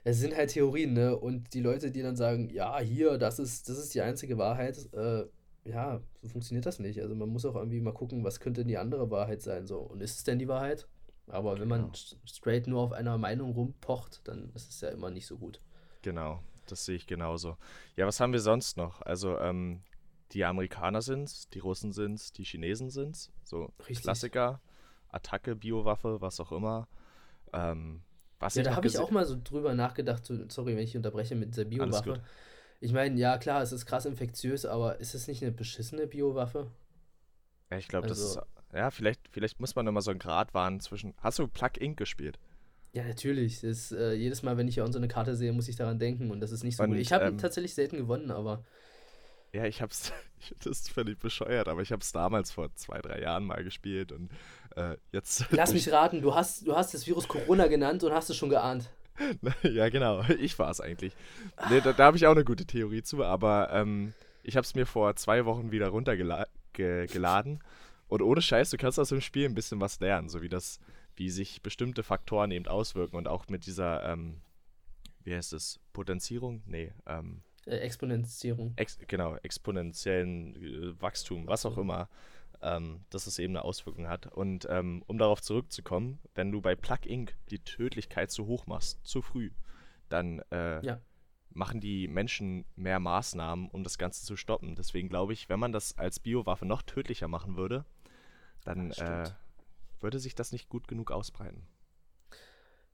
[0.04, 1.16] es sind halt Theorien, ne?
[1.18, 4.90] Und die Leute, die dann sagen, ja, hier, das ist, das ist die einzige Wahrheit,
[4.94, 5.26] äh,
[5.66, 7.00] ja, so funktioniert das nicht.
[7.02, 9.66] Also man muss auch irgendwie mal gucken, was könnte die andere Wahrheit sein.
[9.68, 10.88] So, und ist es denn die Wahrheit?
[11.28, 11.94] Aber wenn man Genau.
[12.26, 15.62] straight nur auf einer Meinung rumpocht, dann ist es ja immer nicht so gut.
[16.02, 17.56] Genau, das sehe ich genauso.
[17.96, 19.02] Ja, was haben wir sonst noch?
[19.04, 19.80] Also, ähm,
[20.34, 23.32] die Amerikaner sind's, die Russen sind's, die Chinesen sind's.
[23.44, 24.02] So Richtig.
[24.02, 24.62] Klassiker,
[25.10, 26.88] Attacke, Biowaffe, was auch immer.
[27.54, 28.02] Ähm,
[28.40, 31.36] was Ja, da habe ich auch mal so drüber nachgedacht, so, sorry, wenn ich unterbreche
[31.36, 32.22] mit Alles Biowaffe.
[32.80, 36.68] Ich meine, ja klar, es ist krass infektiös, aber ist es nicht eine beschissene Biowaffe?
[37.72, 38.48] Ja, ich glaube, das also- ist.
[38.74, 41.14] Ja, vielleicht, vielleicht muss man immer so einen Grad wahren zwischen.
[41.18, 41.96] Hast du Plug Inc.
[41.96, 42.40] gespielt?
[42.92, 43.62] Ja, natürlich.
[43.62, 46.32] Das, äh, jedes Mal, wenn ich hier so eine Karte sehe, muss ich daran denken
[46.32, 46.98] und das ist nicht so Und, gut.
[46.98, 48.64] Ich habe ähm, tatsächlich selten gewonnen, aber
[49.54, 50.12] Ja, ich hab's.
[50.60, 54.30] Das ist völlig bescheuert, aber ich hab's damals vor zwei, drei Jahren mal gespielt und
[54.76, 55.46] äh, jetzt.
[55.52, 58.50] lass mich raten, du hast, du hast das Virus Corona genannt und hast es schon
[58.50, 58.90] geahnt.
[59.64, 60.22] Ja, genau.
[60.40, 61.16] Ich war es eigentlich.
[61.70, 64.76] Nee, da da habe ich auch eine gute Theorie zu, aber ähm, ich habe es
[64.76, 67.64] mir vor zwei Wochen wieder runtergeladen.
[68.10, 70.80] Und ohne Scheiß, du kannst aus dem Spiel ein bisschen was lernen, so wie das,
[71.16, 74.42] wie sich bestimmte Faktoren eben auswirken und auch mit dieser, ähm,
[75.24, 76.64] wie heißt es, Potenzierung?
[76.66, 78.74] Nee, ähm, Äh, Exponenzierung.
[78.76, 82.10] ex genau, exponentiellen äh, Wachstum, was auch immer,
[82.62, 84.28] ähm, dass es eben eine Auswirkung hat.
[84.28, 87.36] Und ähm, um darauf zurückzukommen, wenn du bei Plug Inc.
[87.50, 89.52] die Tödlichkeit zu hoch machst, zu früh,
[90.10, 91.00] dann äh, Ja.
[91.52, 94.76] machen die Menschen mehr Maßnahmen, um das Ganze zu stoppen.
[94.76, 97.86] Deswegen glaube ich, wenn man das als Biowaffe noch tödlicher machen würde,
[98.66, 99.32] dann Ja, äh,
[100.02, 101.68] würde sich das nicht gut genug ausbreiten.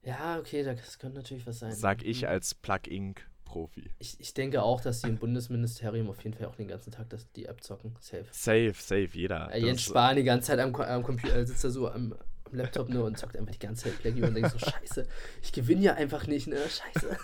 [0.02, 1.72] Ja, okay, das könnte natürlich was sein.
[1.74, 2.28] Sag ich Mhm.
[2.30, 3.29] als Plug Inc.
[3.50, 3.90] Profi.
[3.98, 7.10] Ich, ich denke auch, dass die im Bundesministerium auf jeden Fall auch den ganzen Tag
[7.10, 7.96] das, die App zocken.
[8.00, 8.26] Safe.
[8.32, 9.52] Safe, safe, jeder.
[9.52, 12.14] Äh, Jens Spahn die ganze Zeit am, am Computer, äh, sitzt da so am,
[12.46, 15.08] am Laptop nur und zockt einfach die ganze Zeit Plaggy und denkt so, scheiße,
[15.42, 16.58] ich gewinne ja einfach nicht, ne?
[16.58, 17.18] Scheiße.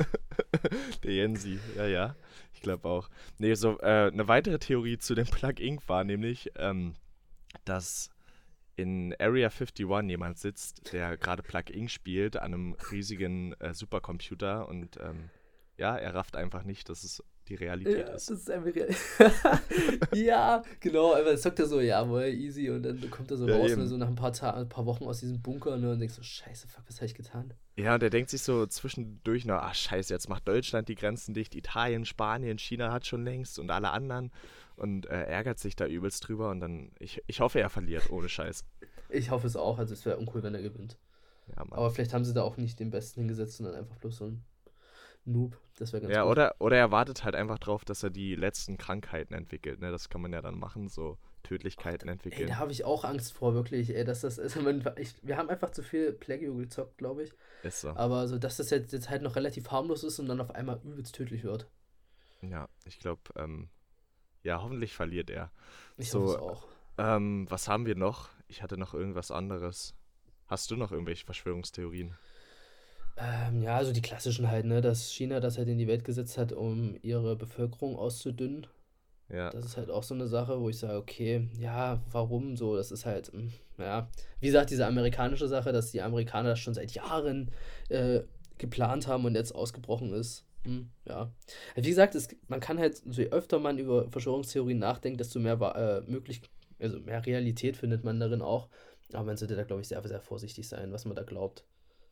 [1.03, 2.15] Der Jensi, ja, ja.
[2.53, 3.09] Ich glaube auch.
[3.37, 5.87] Nee, so äh, eine weitere Theorie zu dem Plug Inc.
[5.87, 6.95] war nämlich, ähm,
[7.65, 8.09] dass
[8.75, 11.91] in Area 51 jemand sitzt, der gerade Plug Inc.
[11.91, 15.29] spielt an einem riesigen äh, Supercomputer und ähm,
[15.77, 18.29] ja, er rafft einfach nicht, dass es die Realität ja, ist.
[18.29, 18.89] Das ist einfach real.
[20.15, 23.47] ja, genau, aber dann sagt er so, ja, wohl easy und dann kommt er so
[23.47, 23.81] Ja, raus eben.
[23.81, 26.15] ne, so nach ein paar, Ta ein paar Wochen aus diesem Bunker ne, und denkst
[26.15, 27.53] so, scheiße, fuck, was habe ich getan?
[27.75, 31.55] Ja, der denkt sich so zwischendurch noch, ach scheiße, jetzt macht Deutschland die Grenzen dicht,
[31.55, 34.31] Italien, Spanien, China hat schon längst und alle anderen
[34.75, 38.29] und äh, ärgert sich da übelst drüber und dann, ich, ich hoffe, er verliert, ohne
[38.29, 38.65] Scheiß.
[39.09, 40.97] Ich hoffe es auch, also es wäre uncool, wenn er gewinnt.
[41.55, 41.63] Ja.
[41.69, 44.43] Aber vielleicht haben sie da auch nicht den Besten hingesetzt, sondern einfach bloß so ein
[45.25, 45.59] Noob.
[45.75, 46.37] Das wäre ganz Ja, gut.
[46.37, 49.91] oder, oder er wartet halt einfach drauf, dass er die letzten Krankheiten entwickelt, ne?
[49.91, 52.47] Das kann man ja dann machen, so Tödlichkeiten Ey, entwickeln.
[52.47, 55.49] da habe ich auch Angst vor, wirklich, ey, dass das, also man, ich, wir haben
[55.49, 57.33] einfach zu viel Plagueo gezockt, glaube ich.
[57.63, 57.95] Ist so.
[57.95, 60.81] Aber so, dass das jetzt, jetzt halt noch relativ harmlos ist und dann auf einmal
[60.85, 61.67] übelst tödlich wird.
[62.41, 63.69] Ja, ich glaube, ähm,
[64.43, 65.51] ja, hoffentlich verliert er.
[65.97, 66.67] Ich So, hoffe es auch.
[66.99, 68.29] Ähm, was haben wir noch?
[68.47, 69.95] Ich hatte noch irgendwas anderes.
[70.47, 72.15] Hast du noch irgendwelche Verschwörungstheorien?
[73.17, 76.37] Ähm, ja, also die klassischen halt, ne, dass China das halt in die Welt gesetzt
[76.37, 78.67] hat, um ihre Bevölkerung auszudünnen.
[79.29, 82.75] Ja, Das ist halt auch so eine Sache, wo ich sage, okay, ja, warum so?
[82.75, 83.47] Das ist halt, mm,
[83.79, 84.09] ja,
[84.39, 87.51] wie gesagt, diese amerikanische Sache, dass die Amerikaner das schon seit Jahren
[87.89, 88.21] äh,
[88.57, 90.45] geplant haben und jetzt ausgebrochen ist.
[90.63, 91.31] Hm, ja.
[91.75, 95.59] Wie gesagt, es, man kann halt, so je öfter man über Verschwörungstheorien nachdenkt, desto mehr
[95.75, 96.41] äh, möglich,
[96.79, 98.69] also mehr Realität findet man darin auch.
[99.13, 101.65] Aber man sollte da, glaube ich, sehr, sehr vorsichtig sein, was man da glaubt.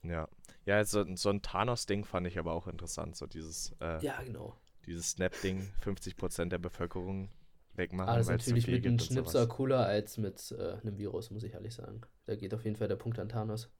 [0.04, 0.28] Ja.
[0.66, 3.16] Ja, so, so ein Thanos-Ding fand ich aber auch interessant.
[3.16, 4.56] So dieses, äh, Ja, genau.
[4.86, 7.30] dieses Snap-Ding, 50% der Bevölkerung
[7.74, 11.42] wegmachen, Aber das ist natürlich mit einem Schnipser cooler als mit äh, einem Virus, muss
[11.42, 12.02] ich ehrlich sagen.
[12.24, 13.70] Da geht auf jeden Fall der Punkt an Thanos.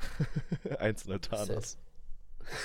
[0.78, 1.78] Einzelne Thanos.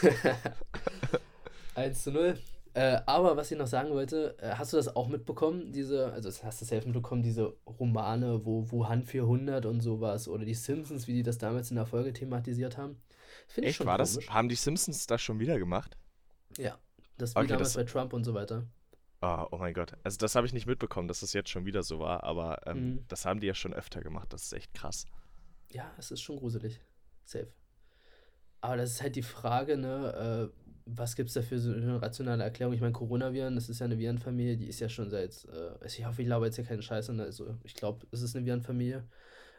[1.75, 2.39] 1 zu 0.
[2.75, 5.71] Äh, aber was ich noch sagen wollte, äh, hast du das auch mitbekommen?
[5.71, 10.43] Diese, also das hast du selbst mitbekommen, diese Romane, wo Wuhan 400 und sowas oder
[10.43, 12.99] die Simpsons, wie die das damals in der Folge thematisiert haben?
[13.47, 14.13] Finde ich Echt, schon war das?
[14.13, 14.29] komisch.
[14.29, 15.97] Haben die Simpsons das schon wieder gemacht?
[16.57, 16.79] Ja,
[17.17, 18.65] das wie Okay, damals das- bei Trump und so weiter.
[19.21, 19.93] Ah, oh mein Gott.
[20.03, 22.95] Also das habe ich nicht mitbekommen, dass das jetzt schon wieder so war, aber ähm,
[22.95, 23.05] Mhm.
[23.07, 24.33] das haben die ja schon öfter gemacht.
[24.33, 25.05] Das ist echt krass.
[25.71, 26.81] Ja, es ist schon gruselig.
[27.23, 27.47] Safe.
[28.61, 32.01] Aber das ist halt die Frage, ne, äh, was gibt es da für so eine
[32.01, 32.73] rationale Erklärung?
[32.73, 35.99] Ich meine, Coronaviren, das ist ja eine Virenfamilie, die ist ja schon seit, äh, also
[35.99, 37.23] ich hoffe, ich glaube jetzt ja keine Scheiße, ne?
[37.23, 39.03] also ich glaube, es ist eine Virenfamilie.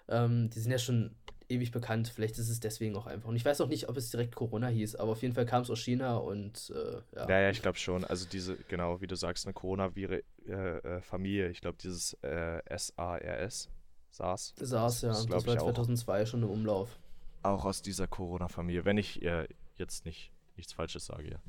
[0.08, 1.14] Ähm, die sind ja schon
[1.48, 3.28] ewig bekannt, vielleicht ist es deswegen auch einfach.
[3.28, 5.62] Und ich weiß auch nicht, ob es direkt Corona hieß, aber auf jeden Fall kam
[5.62, 7.28] es aus China und äh, ja.
[7.28, 8.04] Ja, ja, ich glaube schon.
[8.04, 11.50] Also diese, genau, wie du sagst, eine Coronavirus-Familie.
[11.50, 13.70] ich glaube, dieses äh, SARS,
[14.10, 15.72] SARS, SARS, ja, Das das, war ich auch.
[15.72, 16.98] 2002 schon im Umlauf.
[17.42, 19.46] auch aus dieser Corona-Familie, wenn ich äh,
[19.76, 21.30] jetzt nicht nichts Falsches sage.
[21.30, 21.40] Ja.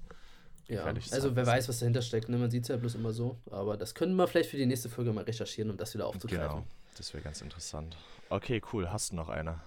[0.68, 2.38] Ja, also wer weiß, was dahinter steckt, ne?
[2.38, 4.89] man sieht es ja bloß immer so, aber das können wir vielleicht für die nächste
[4.89, 6.47] Folge mal recherchieren, um das wieder aufzugreifen.
[6.47, 7.95] Genau, das wäre ganz interessant.
[8.30, 8.89] Okay, cool.
[8.91, 9.62] Hast du noch eine?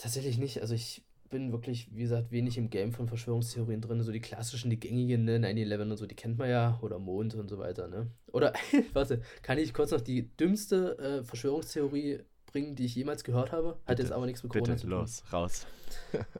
[0.00, 0.62] Tatsächlich nicht.
[0.62, 4.02] Also ich bin wirklich, wie gesagt, wenig im Game von Verschwörungstheorien drin.
[4.02, 6.78] So die klassischen, die gängigen, ne, 9-11 und so, die kennt man ja.
[6.82, 8.10] Oder Mond und so weiter, ne?
[8.32, 8.52] Oder,
[8.92, 13.68] warte, kann ich kurz noch die dümmste äh, Verschwörungstheorie bringen, die ich jemals gehört habe?
[13.68, 14.98] Hat Bitte, jetzt aber nichts mit Corona Bitte, zu tun.
[14.98, 15.66] los, raus.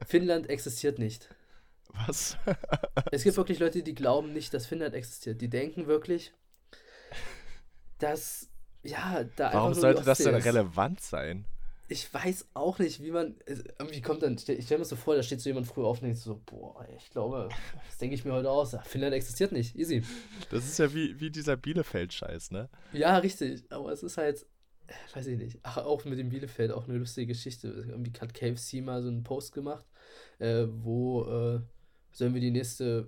[0.05, 1.29] Finnland existiert nicht.
[2.05, 2.37] Was?
[3.11, 5.41] Es gibt wirklich Leute, die glauben nicht, dass Finnland existiert.
[5.41, 6.33] Die denken wirklich,
[7.99, 8.49] dass,
[8.83, 10.45] ja, da Warum sollte das denn ist.
[10.45, 11.45] relevant sein?
[11.87, 13.35] Ich weiß auch nicht, wie man.
[13.45, 14.35] es- Irgendwie kommt dann.
[14.35, 16.87] Ich stelle mir so vor, da steht so jemand früh auf und denkt so: Boah,
[16.97, 17.49] ich glaube,
[17.85, 18.75] das denke ich mir heute aus.
[18.85, 19.75] Finnland existiert nicht.
[19.75, 20.01] Easy.
[20.49, 22.69] Das ist ja wie, wie dieser Bielefeld-Scheiß, ne?
[22.93, 23.63] Ja, richtig.
[23.71, 24.45] Aber es ist halt.
[24.87, 25.59] äh, Weiß ich nicht.
[25.63, 27.67] Ach, auch mit dem Bielefeld auch eine lustige Geschichte.
[27.67, 29.85] Irgendwie hat KFC mal so einen Post gemacht,
[30.39, 31.59] äh, wo äh,
[32.11, 33.07] sollen wir die nächste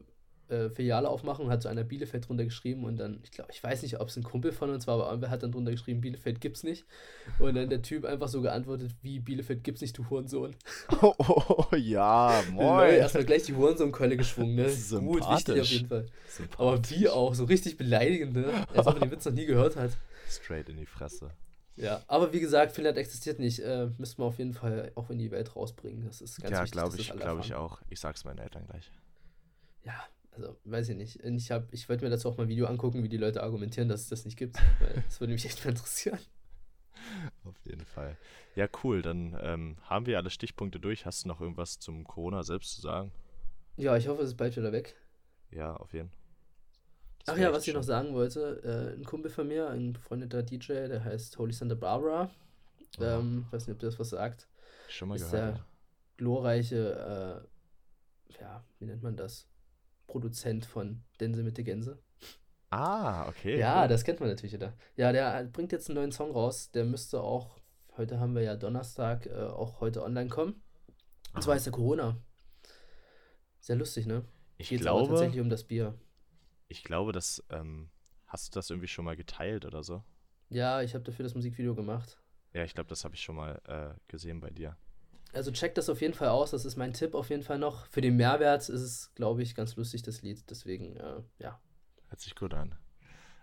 [0.49, 3.63] äh, Filiale aufmachen und hat so einer Bielefeld drunter geschrieben und dann, ich glaube, ich
[3.63, 6.01] weiß nicht, ob es ein Kumpel von uns war, aber irgendwer hat dann drunter geschrieben,
[6.01, 6.85] Bielefeld gibt's nicht.
[7.39, 10.55] Und dann der Typ einfach so geantwortet, wie Bielefeld gibt's nicht, du Hurensohn.
[11.01, 12.93] Oh, oh, oh ja, moin.
[12.95, 14.69] erstmal gleich die Hurensohn-Keule geschwungen, ne?
[14.99, 16.05] Gut, wichtig auf jeden Fall.
[16.57, 18.65] Aber wie auch, so richtig beleidigend, ne?
[18.73, 19.91] Als ob man den Witz noch nie gehört hat.
[20.29, 21.31] Straight in die Fresse.
[21.75, 23.59] Ja, aber wie gesagt, Finnland existiert nicht.
[23.59, 26.05] Äh, müssen wir auf jeden Fall auch in die Welt rausbringen.
[26.05, 27.81] Das ist ganz ja, wichtig, glaube dass ich, glaube ich auch.
[27.89, 28.91] Ich sag's meinen Eltern gleich.
[29.83, 29.95] Ja,
[30.31, 31.19] also weiß ich nicht.
[31.23, 33.89] Ich, hab- ich wollte mir dazu auch mal ein Video angucken, wie die Leute argumentieren,
[33.89, 34.57] dass es das nicht gibt.
[34.79, 36.19] Weil das würde mich echt mal interessieren.
[37.43, 38.17] Auf jeden Fall.
[38.55, 39.01] Ja, cool.
[39.01, 41.05] Dann ähm, haben wir alle Stichpunkte durch.
[41.05, 43.11] Hast du noch irgendwas zum Corona selbst zu sagen?
[43.77, 44.95] Ja, ich hoffe, es ist bald wieder weg.
[45.49, 46.22] Ja, auf jeden Fall.
[47.25, 50.43] Das Ach ja, was ich noch sagen wollte, äh, ein Kumpel von mir, ein befreundeter
[50.43, 52.29] DJ, der heißt Holy Santa Barbara.
[52.99, 54.47] Ähm, weiß nicht, ob das was sagt.
[54.89, 55.57] Schon mal ist gehört.
[55.57, 55.65] der
[56.17, 57.47] glorreiche,
[58.29, 59.47] äh, ja, wie nennt man das?
[60.07, 61.97] Produzent von Dense mit der Gänse.
[62.69, 63.57] Ah, okay.
[63.57, 63.87] Ja, cool.
[63.87, 64.73] das kennt man natürlich wieder.
[64.95, 66.71] Ja, der bringt jetzt einen neuen Song raus.
[66.71, 67.57] Der müsste auch,
[67.97, 70.61] heute haben wir ja Donnerstag, äh, auch heute online kommen.
[71.33, 71.57] Und zwar Aha.
[71.57, 72.17] ist der Corona.
[73.59, 74.25] Sehr lustig, ne?
[74.57, 75.97] Ich Geht's glaube, tatsächlich um das Bier.
[76.73, 77.89] Ich glaube, dass, ähm,
[78.27, 80.03] hast du das irgendwie schon mal geteilt oder so?
[80.49, 82.17] Ja, ich habe dafür das Musikvideo gemacht.
[82.51, 84.75] Ja, ich glaube, das habe ich schon mal äh, gesehen bei dir.
[85.33, 86.51] Also checkt das auf jeden Fall aus.
[86.51, 87.87] Das ist mein Tipp auf jeden Fall noch.
[87.87, 90.43] Für den Mehrwert ist es, glaube ich, ganz lustig, das Lied.
[90.49, 91.59] Deswegen, äh, ja.
[92.09, 92.75] Hört sich gut an.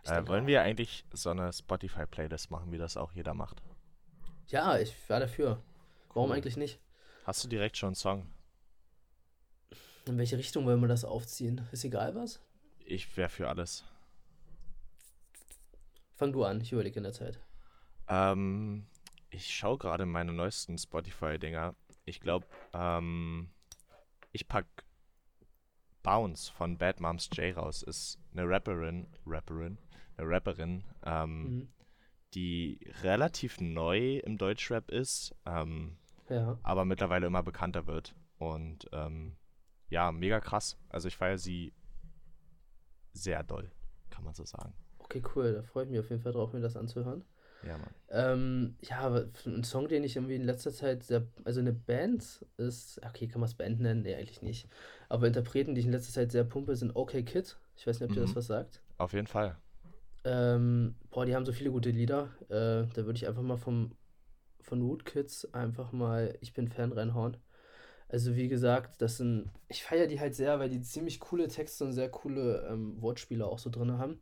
[0.05, 0.49] Äh, wollen auch.
[0.49, 3.63] wir eigentlich so eine Spotify-Playlist machen, wie das auch jeder macht?
[4.49, 5.63] Ja, ich war dafür.
[6.15, 6.37] Warum Cool.
[6.37, 6.81] eigentlich nicht?
[7.25, 8.27] Hast du direkt schon einen Song?
[10.07, 11.61] In welche Richtung wollen wir das aufziehen?
[11.73, 12.41] Ist egal was?
[12.91, 13.85] Ich wäre für alles.
[16.17, 17.39] Fang du an, ich überlege in der Zeit.
[18.09, 18.87] Ähm,
[19.31, 21.77] ich schaue gerade meine neuesten Spotify-Dinger.
[22.05, 23.51] Ich glaube, ähm,
[24.33, 24.67] ich pack
[26.03, 27.83] Bounce von Bad Moms J raus.
[27.85, 29.79] Ist eine Rapperin, Rapperin,
[30.17, 31.69] eine Rapperin, ähm, Mhm.
[32.35, 35.97] die relativ neu im Deutschrap ist, ähm,
[36.29, 36.59] Ja.
[36.65, 38.17] aber mittlerweile immer bekannter wird.
[38.39, 39.37] Und ähm,
[39.91, 40.77] ja, mega krass.
[40.89, 41.73] Also ich feiere sie
[43.13, 43.71] sehr doll,
[44.11, 44.75] kann man so sagen.
[44.99, 45.53] Okay, cool.
[45.55, 47.25] Da freue ich mich auf jeden Fall drauf, mir das anzuhören.
[47.63, 47.95] Ja, Mann.
[48.11, 52.45] Ähm, ja, aber ein Song, den ich irgendwie in letzter Zeit sehr, also eine Band
[52.57, 54.03] ist, okay, kann man es Band nennen?
[54.03, 54.69] Nee, eigentlich nicht.
[55.09, 57.59] Aber Interpreten, die ich in letzter Zeit sehr pumpe, sind OK Kid.
[57.77, 58.37] Ich weiß nicht, ob dir das Mhm.
[58.37, 58.83] was sagt.
[58.99, 59.57] Auf jeden Fall.
[60.25, 62.29] Ähm, boah, die haben so viele gute Lieder.
[62.49, 63.97] Äh, da würde ich einfach mal vom,
[64.61, 67.37] von Rootkits einfach mal Ich bin Fan reinhauen.
[68.13, 71.85] Also wie gesagt, das sind, ich feiere die halt sehr, weil die ziemlich coole Texte
[71.85, 74.21] und sehr coole ähm, Wortspiele auch so drin haben.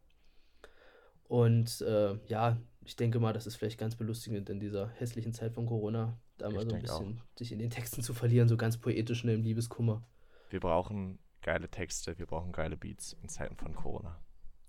[1.25, 5.55] Und äh, ja, ich denke mal, das ist vielleicht ganz belustigend in dieser hässlichen Zeit
[5.55, 6.99] von Corona, da mal Ich so ein denke auch.
[7.01, 10.07] bisschen sich in den Texten zu verlieren, so ganz poetisch in dem Liebeskummer.
[10.51, 14.21] Wir brauchen geile Texte, wir brauchen geile Beats in Zeiten von Corona.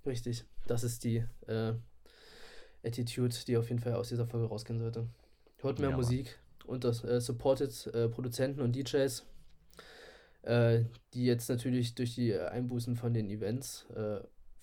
[0.05, 1.73] Richtig, das ist die äh,
[2.85, 5.07] Attitude, die auf jeden Fall aus dieser Folge rausgehen sollte.
[5.57, 5.95] Hört mehr Ja.
[5.97, 6.39] Musik
[6.69, 9.25] und das äh, supportet äh, Produzenten und DJs,
[10.43, 10.81] äh,
[11.13, 14.19] die jetzt natürlich durch die Einbußen von den Events äh,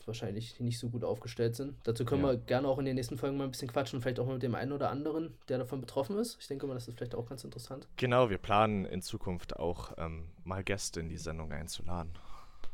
[0.06, 1.74] wahrscheinlich nicht so gut aufgestellt sind.
[1.82, 2.30] Dazu können Ja.
[2.32, 4.54] wir gerne auch in den nächsten Folgen mal ein bisschen quatschen, vielleicht auch mit dem
[4.54, 6.36] einen oder anderen, der davon betroffen ist.
[6.40, 7.88] Ich denke mal, das ist vielleicht auch ganz interessant.
[7.96, 12.12] Genau, wir planen in Zukunft auch ähm, mal Gäste in die Sendung einzuladen.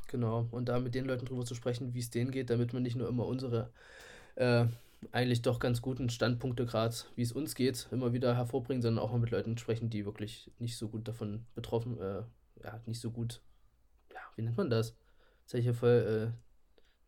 [0.09, 2.83] Genau, und da mit den Leuten drüber zu sprechen, wie es denen geht, damit man
[2.83, 3.71] nicht nur immer unsere
[4.35, 4.67] äh,
[5.11, 9.11] eigentlich doch ganz guten Standpunkte gerade, wie es uns geht, immer wieder hervorbringen, sondern auch
[9.11, 12.23] mal mit Leuten sprechen, die wirklich nicht so gut davon betroffen, äh,
[12.63, 13.41] ja, nicht so gut,
[14.13, 14.95] ja, wie nennt man das?
[15.43, 16.33] Jetzt habe ich hier voll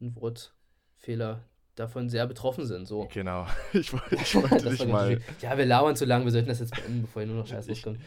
[0.01, 1.45] äh, ein Wortfehler,
[1.77, 3.09] davon sehr betroffen sind, so.
[3.13, 5.21] Genau, ich, ich Das wollte dich mal.
[5.41, 7.67] Ja, wir labern zu lang, wir sollten das jetzt beenden, bevor hier nur noch Scheiß
[7.69, 8.01] Ich- loskommt.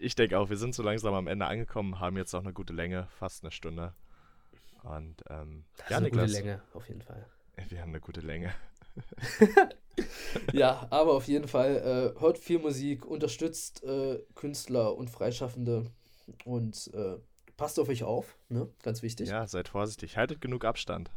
[0.00, 2.74] Ich denke auch, wir sind so langsam am Ende angekommen, haben jetzt auch eine gute
[2.74, 3.94] Länge, fast eine Stunde.
[4.82, 7.26] Und ähm, Das ja, ist eine gute Niklas, Länge, auf jeden Fall.
[7.70, 8.52] wir haben eine gute Länge.
[10.52, 15.86] Ja, aber auf jeden Fall äh, hört viel Musik, unterstützt äh, Künstler und Freischaffende
[16.44, 17.16] und äh,
[17.56, 18.68] passt auf euch auf, ne?
[18.82, 19.28] Ganz wichtig.
[19.28, 21.10] Ja, seid vorsichtig, haltet genug Abstand,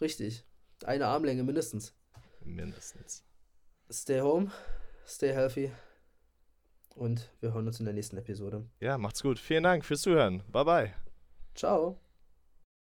[0.00, 0.44] Richtig.
[0.84, 1.94] Eine Armlänge mindestens.
[2.44, 3.24] mindestens.
[3.90, 4.50] Stay home,
[5.06, 5.70] stay healthy
[6.94, 8.64] und wir hören uns in der nächsten Episode.
[8.80, 9.38] Ja, macht's gut.
[9.38, 10.42] Vielen Dank fürs Zuhören.
[10.50, 10.94] Bye bye.
[11.54, 12.03] Ciao.